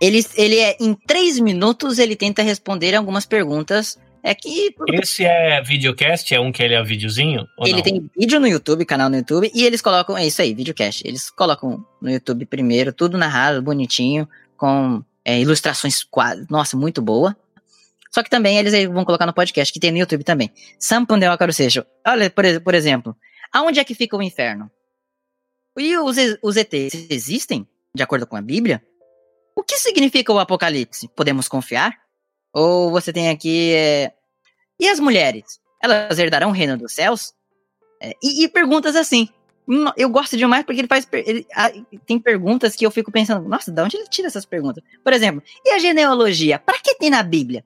[0.00, 3.98] Ele, ele é, em três minutos, ele tenta responder algumas perguntas.
[4.22, 4.74] É que.
[4.88, 6.32] Esse é videocast?
[6.32, 7.46] É um que ele é videozinho?
[7.60, 7.82] ele não?
[7.82, 10.16] tem vídeo no YouTube, canal no YouTube, e eles colocam.
[10.16, 11.02] É isso aí, videocast.
[11.04, 16.46] Eles colocam no YouTube primeiro, tudo narrado, bonitinho, com é, ilustrações quadros.
[16.48, 17.36] Nossa, muito boa.
[18.10, 20.50] Só que também eles vão colocar no podcast, que tem no YouTube também.
[20.78, 21.84] Sampundel Akarusejo.
[22.06, 23.16] Olha, por, por exemplo,
[23.52, 24.70] aonde é que fica o inferno?
[25.78, 28.84] E os, os ETs existem, de acordo com a Bíblia?
[29.56, 31.08] O que significa o Apocalipse?
[31.08, 31.98] Podemos confiar?
[32.52, 33.72] Ou você tem aqui.
[33.74, 34.12] É...
[34.78, 35.60] E as mulheres?
[35.82, 37.32] Elas herdarão o reino dos céus?
[38.00, 39.28] É, e, e perguntas assim.
[39.96, 41.06] Eu gosto demais porque ele faz.
[41.12, 41.46] Ele,
[42.04, 44.82] tem perguntas que eu fico pensando, nossa, de onde ele tira essas perguntas?
[45.04, 46.58] Por exemplo, e a genealogia?
[46.58, 47.64] Para que tem na Bíblia?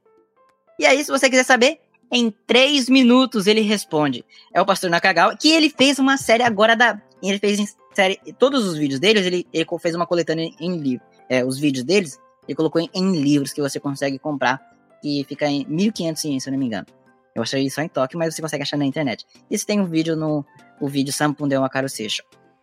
[0.79, 1.81] E aí, se você quiser saber,
[2.13, 4.25] em três minutos ele responde.
[4.53, 7.01] É o pastor Nakagawa, que ele fez uma série agora da.
[7.23, 8.21] Ele fez série.
[8.39, 11.05] Todos os vídeos deles, ele, ele fez uma coletânea em livro.
[11.29, 14.61] É, os vídeos deles, ele colocou em, em livros que você consegue comprar,
[15.01, 16.87] que fica em 1500 ienes, se eu não me engano.
[17.35, 19.27] Eu achei só em Tóquio, mas você consegue achar na internet.
[19.51, 20.45] Se tem um vídeo no,
[20.81, 22.23] o vídeo Sampundeu Makaru Seisho,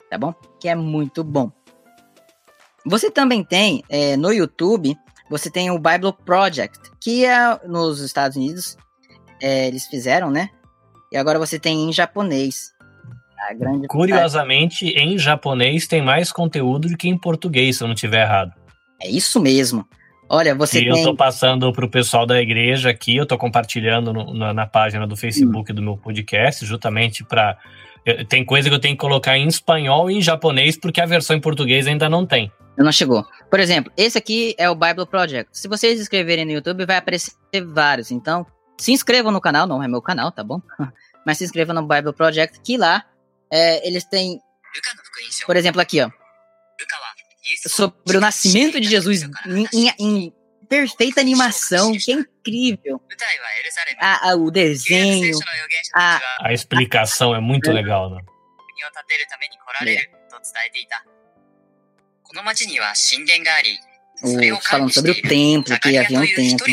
[0.09, 0.33] tá bom?
[0.59, 1.51] Que é muito bom.
[2.85, 4.97] Você também tem é, no YouTube,
[5.29, 8.77] você tem o Bible Project, que é nos Estados Unidos,
[9.41, 10.49] é, eles fizeram, né?
[11.11, 12.73] E agora você tem em japonês.
[13.89, 18.53] Curiosamente, em japonês tem mais conteúdo do que em português, se eu não estiver errado.
[19.01, 19.85] É isso mesmo.
[20.29, 20.97] Olha, você e tem...
[20.97, 25.05] eu tô passando pro pessoal da igreja aqui, eu tô compartilhando no, na, na, página
[25.05, 25.75] do Facebook hum.
[25.75, 27.57] do meu podcast, justamente para
[28.27, 31.35] tem coisa que eu tenho que colocar em espanhol e em japonês, porque a versão
[31.35, 32.51] em português ainda não tem.
[32.77, 33.25] Não chegou.
[33.49, 35.49] Por exemplo, esse aqui é o Bible Project.
[35.51, 37.33] Se vocês inscreverem no YouTube, vai aparecer
[37.65, 38.11] vários.
[38.11, 38.45] Então,
[38.77, 40.61] se inscrevam no canal, não é meu canal, tá bom?
[41.25, 43.05] Mas se inscrevam no Bible Project, que lá
[43.51, 44.39] é, eles têm.
[45.45, 46.09] Por exemplo, aqui, ó.
[47.67, 50.33] Sobre o nascimento de Jesus em, em, em
[50.67, 53.01] perfeita animação, que é incrível.
[53.99, 55.37] A, a, o desenho,
[55.95, 58.21] a, a explicação é muito legal, né?
[64.23, 66.65] O, falando sobre o templo, que havia um templo.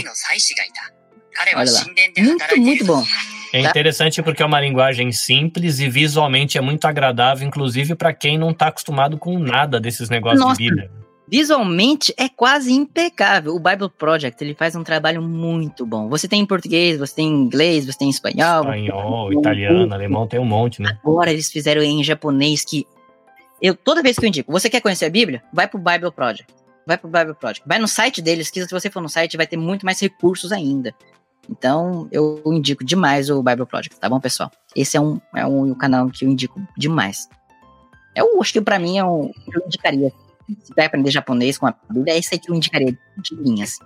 [1.54, 1.84] Olha lá.
[2.18, 3.04] Muito, muito bom.
[3.52, 3.70] É tá?
[3.70, 8.50] interessante porque é uma linguagem simples e visualmente é muito agradável, inclusive para quem não
[8.50, 10.90] está acostumado com nada desses negócios Nossa, de Bíblia.
[11.30, 13.54] Visualmente é quase impecável.
[13.54, 16.08] O Bible Project ele faz um trabalho muito bom.
[16.08, 18.64] Você tem em português, você tem em inglês, você tem em espanhol.
[18.64, 20.98] Espanhol, italiano, alemão, tem um monte, né?
[21.04, 22.84] Agora eles fizeram em japonês que.
[23.62, 25.40] Eu, toda vez que eu indico, você quer conhecer a Bíblia?
[25.52, 26.52] Vai pro Bible Project.
[26.84, 27.62] Vai pro Bible Project.
[27.64, 30.50] Vai no site deles, que se você for no site vai ter muito mais recursos
[30.50, 30.92] ainda.
[31.48, 34.50] Então, eu indico demais o Bible Project, tá bom, pessoal?
[34.74, 37.28] Esse é um, é um, um canal que eu indico demais.
[38.16, 39.30] Eu acho que para mim é um.
[39.52, 40.12] Eu indicaria
[40.62, 43.78] se vai aprender japonês com a Bíblia, é isso aí que eu indicaria de linhas.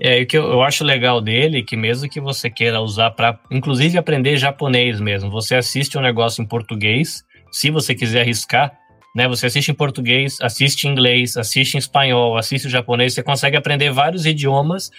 [0.00, 3.38] É, o que eu, eu acho legal dele, que mesmo que você queira usar para,
[3.50, 8.72] inclusive, aprender japonês mesmo, você assiste um negócio em português, se você quiser arriscar,
[9.14, 9.28] né?
[9.28, 13.56] Você assiste em português, assiste em inglês, assiste em espanhol, assiste em japonês, você consegue
[13.56, 14.90] aprender vários idiomas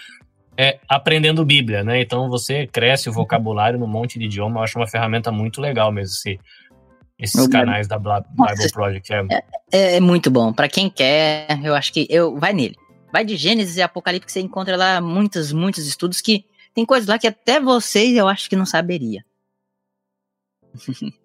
[0.57, 2.01] é, aprendendo Bíblia, né?
[2.01, 5.91] Então você cresce o vocabulário num monte de idioma, eu acho uma ferramenta muito legal
[5.91, 6.39] mesmo, se
[7.19, 9.13] esses canais da Bible Nossa, Project.
[9.13, 9.25] É...
[9.71, 10.51] É, é muito bom.
[10.53, 12.75] Para quem quer, eu acho que eu vai nele.
[13.11, 17.19] Vai de Gênesis e Apocalipse, você encontra lá muitos, muitos estudos que tem coisas lá
[17.19, 19.23] que até vocês eu acho que não saberia.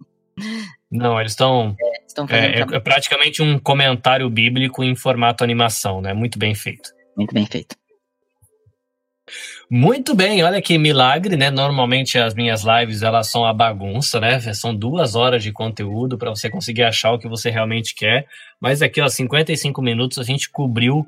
[0.91, 1.77] Não, eles estão.
[2.31, 6.15] É, é, é, praticamente um comentário bíblico em formato animação, né?
[6.15, 6.91] Muito bem feito.
[7.17, 7.77] Muito bem feito.
[9.71, 11.51] Muito bem, olha que milagre, né?
[11.51, 14.41] Normalmente as minhas lives elas são a bagunça, né?
[14.55, 18.27] São duas horas de conteúdo para você conseguir achar o que você realmente quer.
[18.61, 21.07] Mas aqui, ó, 55 minutos a gente cobriu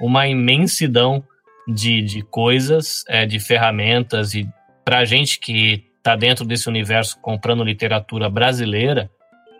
[0.00, 1.24] uma imensidão
[1.66, 4.48] de, de coisas, é, de ferramentas e
[4.84, 9.10] para gente que está dentro desse universo comprando literatura brasileira,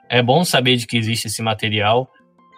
[0.09, 2.11] é bom saber de que existe esse material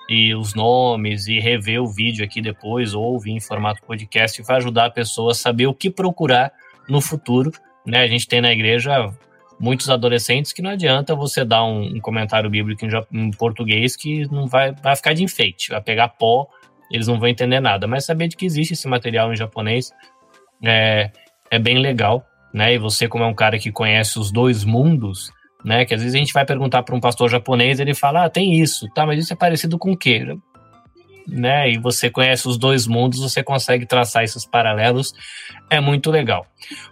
[0.09, 4.57] e os nomes e rever o vídeo aqui depois ou ouvir em formato podcast vai
[4.57, 6.53] ajudar a pessoa a saber o que procurar
[6.89, 7.51] no futuro.
[7.87, 8.01] Né?
[8.01, 9.13] A gente tem na igreja
[9.59, 14.27] muitos adolescentes que não adianta você dar um, um comentário bíblico em, em, português que
[14.31, 16.47] não vai, vai ficar de enfeite, vai pegar pó,
[16.91, 17.87] eles não vão entender nada.
[17.87, 19.91] Mas saber de que existe esse material em japonês
[20.63, 21.11] é,
[21.51, 22.25] é bem legal.
[22.53, 22.75] Né?
[22.75, 25.33] E você, como é um cara que conhece os dois mundos,
[25.65, 25.85] né?
[25.85, 28.61] Que às vezes a gente vai perguntar para um pastor japonês, ele fala, ah, tem
[28.61, 30.37] isso, tá, mas isso é parecido com o quê?
[31.27, 31.73] Né?
[31.73, 35.13] E você conhece os dois mundos, você consegue traçar esses paralelos,
[35.71, 36.47] é muito legal.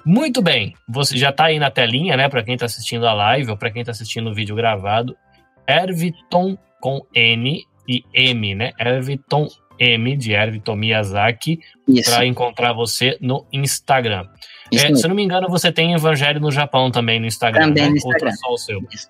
[0.06, 2.28] Muito bem, você já está aí na telinha, né?
[2.28, 5.14] Para quem está assistindo a live ou para quem está assistindo o vídeo gravado,
[5.68, 8.72] Erviton com N e M, né?
[8.78, 9.48] Erviton
[9.78, 11.58] M de Erviton Miyazaki
[12.04, 14.26] para encontrar você no Instagram.
[14.72, 17.68] É, se eu não me engano, você tem Evangelho no Japão também no Instagram.
[17.68, 17.90] Também né?
[17.90, 18.30] no Instagram.
[18.30, 18.80] Outro só o seu.
[18.90, 19.08] Isso.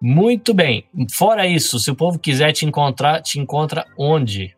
[0.00, 0.84] Muito bem.
[1.12, 4.56] Fora isso, se o povo quiser te encontrar, te encontra onde?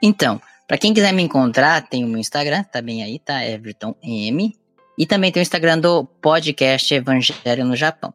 [0.00, 3.44] Então, para quem quiser me encontrar, tem o meu Instagram, tá bem aí, tá?
[3.44, 4.54] Everton M.
[4.96, 8.14] E também tem o Instagram do podcast Evangelho no Japão,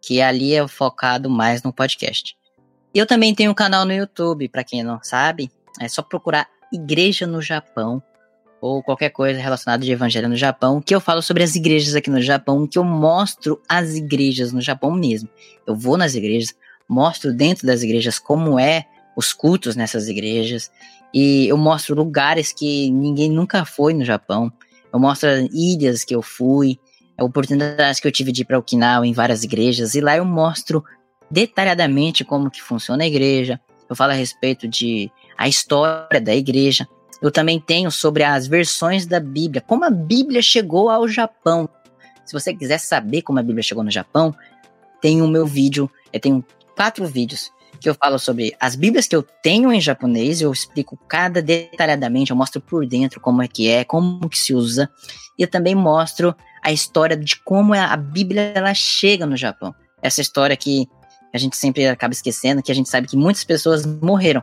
[0.00, 2.36] que ali é focado mais no podcast.
[2.94, 5.50] E eu também tenho um canal no YouTube, para quem não sabe,
[5.80, 8.02] é só procurar Igreja no Japão
[8.60, 12.10] ou qualquer coisa relacionada de evangelho no Japão, que eu falo sobre as igrejas aqui
[12.10, 15.28] no Japão, que eu mostro as igrejas no Japão mesmo.
[15.66, 16.54] Eu vou nas igrejas,
[16.88, 18.86] mostro dentro das igrejas como é
[19.16, 20.70] os cultos nessas igrejas,
[21.12, 24.52] e eu mostro lugares que ninguém nunca foi no Japão.
[24.92, 26.78] Eu mostro ilhas que eu fui,
[27.18, 30.84] oportunidades que eu tive de ir para Okinawa em várias igrejas, e lá eu mostro
[31.30, 33.60] detalhadamente como que funciona a igreja.
[33.88, 36.86] Eu falo a respeito de a história da igreja,
[37.20, 41.68] eu também tenho sobre as versões da Bíblia, como a Bíblia chegou ao Japão.
[42.24, 44.34] Se você quiser saber como a Bíblia chegou no Japão,
[45.00, 46.44] tem o meu vídeo, eu tenho
[46.76, 47.50] quatro vídeos
[47.80, 52.30] que eu falo sobre as Bíblias que eu tenho em japonês, eu explico cada detalhadamente,
[52.30, 54.90] eu mostro por dentro como é que é, como que se usa,
[55.38, 59.74] e eu também mostro a história de como a Bíblia ela chega no Japão.
[60.02, 60.88] Essa história que
[61.32, 64.42] a gente sempre acaba esquecendo, que a gente sabe que muitas pessoas morreram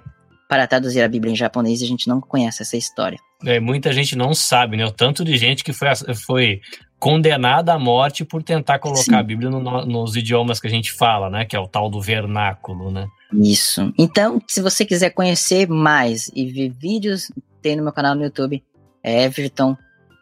[0.54, 3.18] para traduzir a Bíblia em japonês e a gente não conhece essa história.
[3.44, 4.86] É, muita gente não sabe, né?
[4.86, 6.62] O tanto de gente que foi, foi
[7.00, 9.16] condenada à morte por tentar colocar Sim.
[9.16, 11.44] a Bíblia no, nos idiomas que a gente fala, né?
[11.44, 13.08] Que é o tal do vernáculo, né?
[13.34, 13.92] Isso.
[13.98, 18.64] Então, se você quiser conhecer mais e ver vídeos, tem no meu canal no YouTube,
[19.02, 19.76] é Everton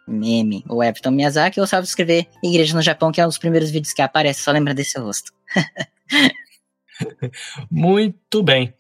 [0.08, 3.70] Meme, ou Everton Miyazaki, ou sabe escrever Igreja no Japão, que é um dos primeiros
[3.70, 5.34] vídeos que aparece, só lembra desse rosto.
[7.70, 8.74] Muito bem.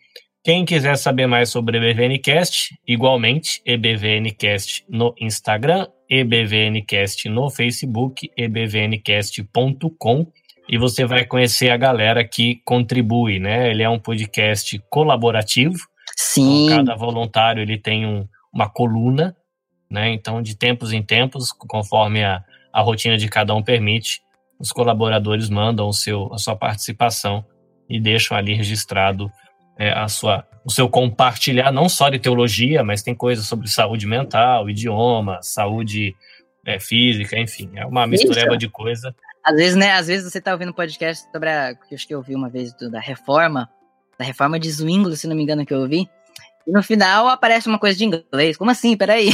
[0.43, 10.25] Quem quiser saber mais sobre o EBVNcast, igualmente, EBVNcast no Instagram, EBVNcast no Facebook, ebvncast.com
[10.67, 13.69] e você vai conhecer a galera que contribui, né?
[13.69, 15.77] Ele é um podcast colaborativo.
[16.17, 16.65] Sim.
[16.65, 19.37] Então, cada voluntário ele tem um, uma coluna,
[19.91, 20.09] né?
[20.09, 24.21] Então, de tempos em tempos, conforme a, a rotina de cada um permite,
[24.59, 27.45] os colaboradores mandam o seu, a sua participação
[27.87, 29.29] e deixam ali registrado
[29.81, 34.05] é, a sua, o seu compartilhar, não só de teologia, mas tem coisas sobre saúde
[34.05, 36.15] mental, idioma, saúde
[36.63, 38.59] é, física, enfim, é uma mistureba Isso.
[38.59, 39.15] de coisa.
[39.43, 42.19] Às vezes, né, às vezes você está ouvindo podcast sobre a, que acho que eu
[42.19, 43.67] ouvi uma vez do, da reforma,
[44.19, 46.07] da reforma de Zwingli, se não me engano que eu ouvi,
[46.67, 48.55] e no final aparece uma coisa de inglês.
[48.55, 48.95] Como assim?
[48.95, 49.29] Peraí.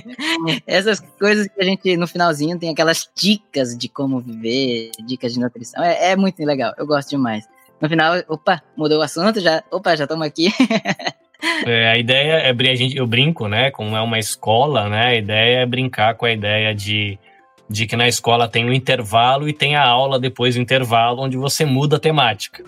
[0.66, 5.40] Essas coisas que a gente, no finalzinho, tem aquelas dicas de como viver, dicas de
[5.40, 5.82] nutrição.
[5.82, 6.74] É, é muito legal.
[6.76, 7.48] Eu gosto demais.
[7.80, 10.52] No final, opa, mudou o assunto, já, opa, já estamos aqui.
[11.64, 15.14] é, a ideia é, a gente, eu brinco, né, como é uma escola, né, a
[15.14, 17.18] ideia é brincar com a ideia de,
[17.70, 21.36] de que na escola tem um intervalo e tem a aula depois do intervalo, onde
[21.36, 22.64] você muda a temática,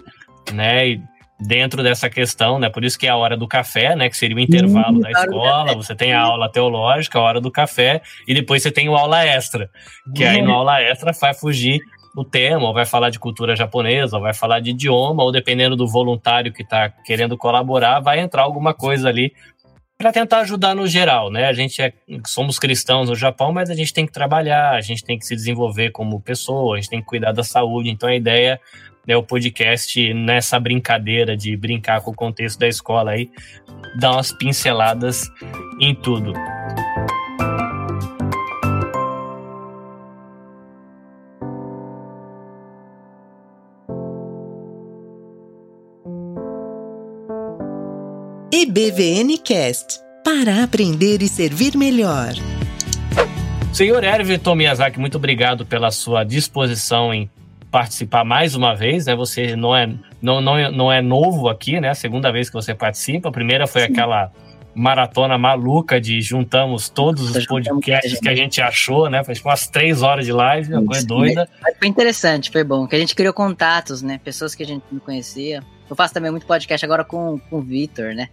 [0.52, 1.02] né, e
[1.40, 4.36] dentro dessa questão, né, por isso que é a hora do café, né, que seria
[4.36, 8.34] o intervalo hum, da escola, você tem a aula teológica, a hora do café, e
[8.34, 9.68] depois você tem o aula extra,
[10.14, 11.80] que aí no aula extra vai fugir
[12.16, 15.76] o tema, ou vai falar de cultura japonesa, ou vai falar de idioma, ou dependendo
[15.76, 19.32] do voluntário que está querendo colaborar, vai entrar alguma coisa ali
[20.00, 21.46] para tentar ajudar no geral, né?
[21.46, 21.92] A gente é,
[22.26, 25.36] somos cristãos no Japão, mas a gente tem que trabalhar, a gente tem que se
[25.36, 27.90] desenvolver como pessoa, a gente tem que cuidar da saúde.
[27.90, 28.58] Então a ideia
[29.06, 33.30] é o podcast nessa brincadeira de brincar com o contexto da escola aí,
[33.98, 35.28] dar umas pinceladas
[35.78, 36.32] em tudo.
[48.70, 52.34] EBVNcast para aprender e servir melhor.
[53.72, 57.28] Senhor Everton Miyazaki, muito obrigado pela sua disposição em
[57.68, 59.16] participar mais uma vez, né?
[59.16, 59.92] Você não é,
[60.22, 61.88] não, não, não é novo aqui, né?
[61.88, 63.28] A segunda vez que você participa.
[63.28, 63.92] A primeira foi Sim.
[63.92, 64.30] aquela
[64.72, 69.24] maratona maluca de juntamos todos os podcasts que a gente achou, né?
[69.24, 71.48] Foi umas três horas de live, uma coisa doida.
[71.76, 74.20] Foi interessante, foi bom, que a gente criou contatos, né?
[74.22, 75.60] Pessoas que a gente não conhecia.
[75.88, 78.28] Eu faço também muito podcast agora com, com o Vitor, né?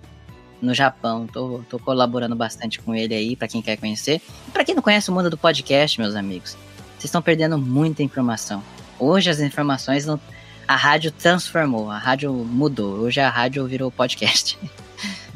[0.61, 1.27] No Japão.
[1.27, 4.21] Tô, tô colaborando bastante com ele aí, para quem quer conhecer.
[4.47, 6.57] E pra quem não conhece o mundo do podcast, meus amigos,
[6.97, 8.63] vocês estão perdendo muita informação.
[8.99, 10.19] Hoje as informações não.
[10.67, 12.95] A rádio transformou, a rádio mudou.
[12.95, 14.57] Hoje a rádio virou podcast.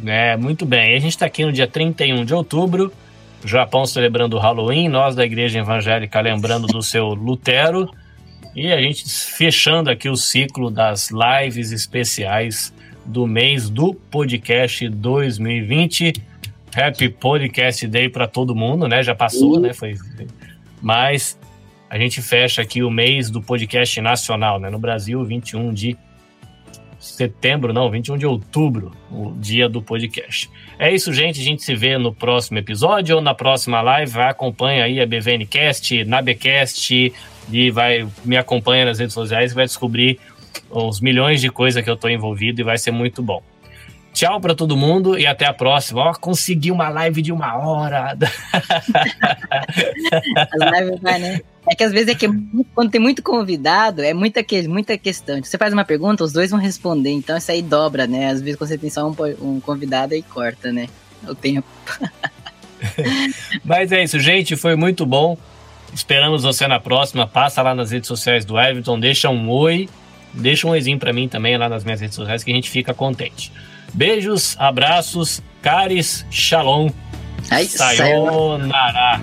[0.03, 0.95] É, muito bem.
[0.95, 2.91] A gente está aqui no dia 31 de outubro,
[3.45, 7.87] Japão celebrando o Halloween, nós da Igreja Evangélica lembrando do seu Lutero,
[8.55, 12.73] e a gente fechando aqui o ciclo das lives especiais
[13.05, 16.13] do mês do podcast 2020.
[16.73, 19.03] Happy Podcast Day para todo mundo, né?
[19.03, 19.73] Já passou, né?
[19.73, 19.95] Foi,
[20.81, 21.37] mas
[21.89, 24.69] a gente fecha aqui o mês do podcast nacional, né?
[24.69, 25.97] No Brasil, 21 de
[26.97, 30.49] setembro, não, 21 de outubro, o dia do podcast.
[30.77, 31.41] É isso, gente.
[31.41, 34.19] A gente se vê no próximo episódio ou na próxima live.
[34.19, 37.13] Acompanha aí a BVNcast, Nabecast
[37.51, 40.19] e vai me acompanha nas redes sociais e vai descobrir
[40.69, 43.41] os milhões de coisas que eu estou envolvido e vai ser muito bom.
[44.13, 46.01] Tchau para todo mundo e até a próxima.
[46.01, 48.17] Ó, consegui uma live de uma hora.
[50.35, 51.39] As lives vai, né?
[51.69, 52.27] É que às vezes é que
[52.75, 55.41] quando tem muito convidado, é muita, que, muita questão.
[55.41, 57.11] Você faz uma pergunta, os dois vão responder.
[57.11, 58.29] Então isso aí dobra, né?
[58.29, 60.87] Às vezes quando você tem só um, um convidado, aí corta, né?
[61.25, 61.67] O tempo.
[63.63, 64.57] Mas é isso, gente.
[64.57, 65.37] Foi muito bom.
[65.93, 67.27] Esperamos você na próxima.
[67.27, 69.87] Passa lá nas redes sociais do Everton, deixa um oi.
[70.33, 72.93] Deixa um oizinho para mim também lá nas minhas redes sociais que a gente fica
[72.93, 73.51] contente.
[73.93, 76.89] Beijos, abraços, caris, shalom.
[77.49, 79.21] Ai, sayonara.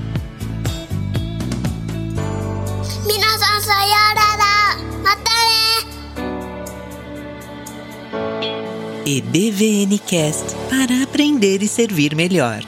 [3.06, 4.48] Minasan sayonara.
[9.06, 12.60] EBVNcast para aprender e servir melhor.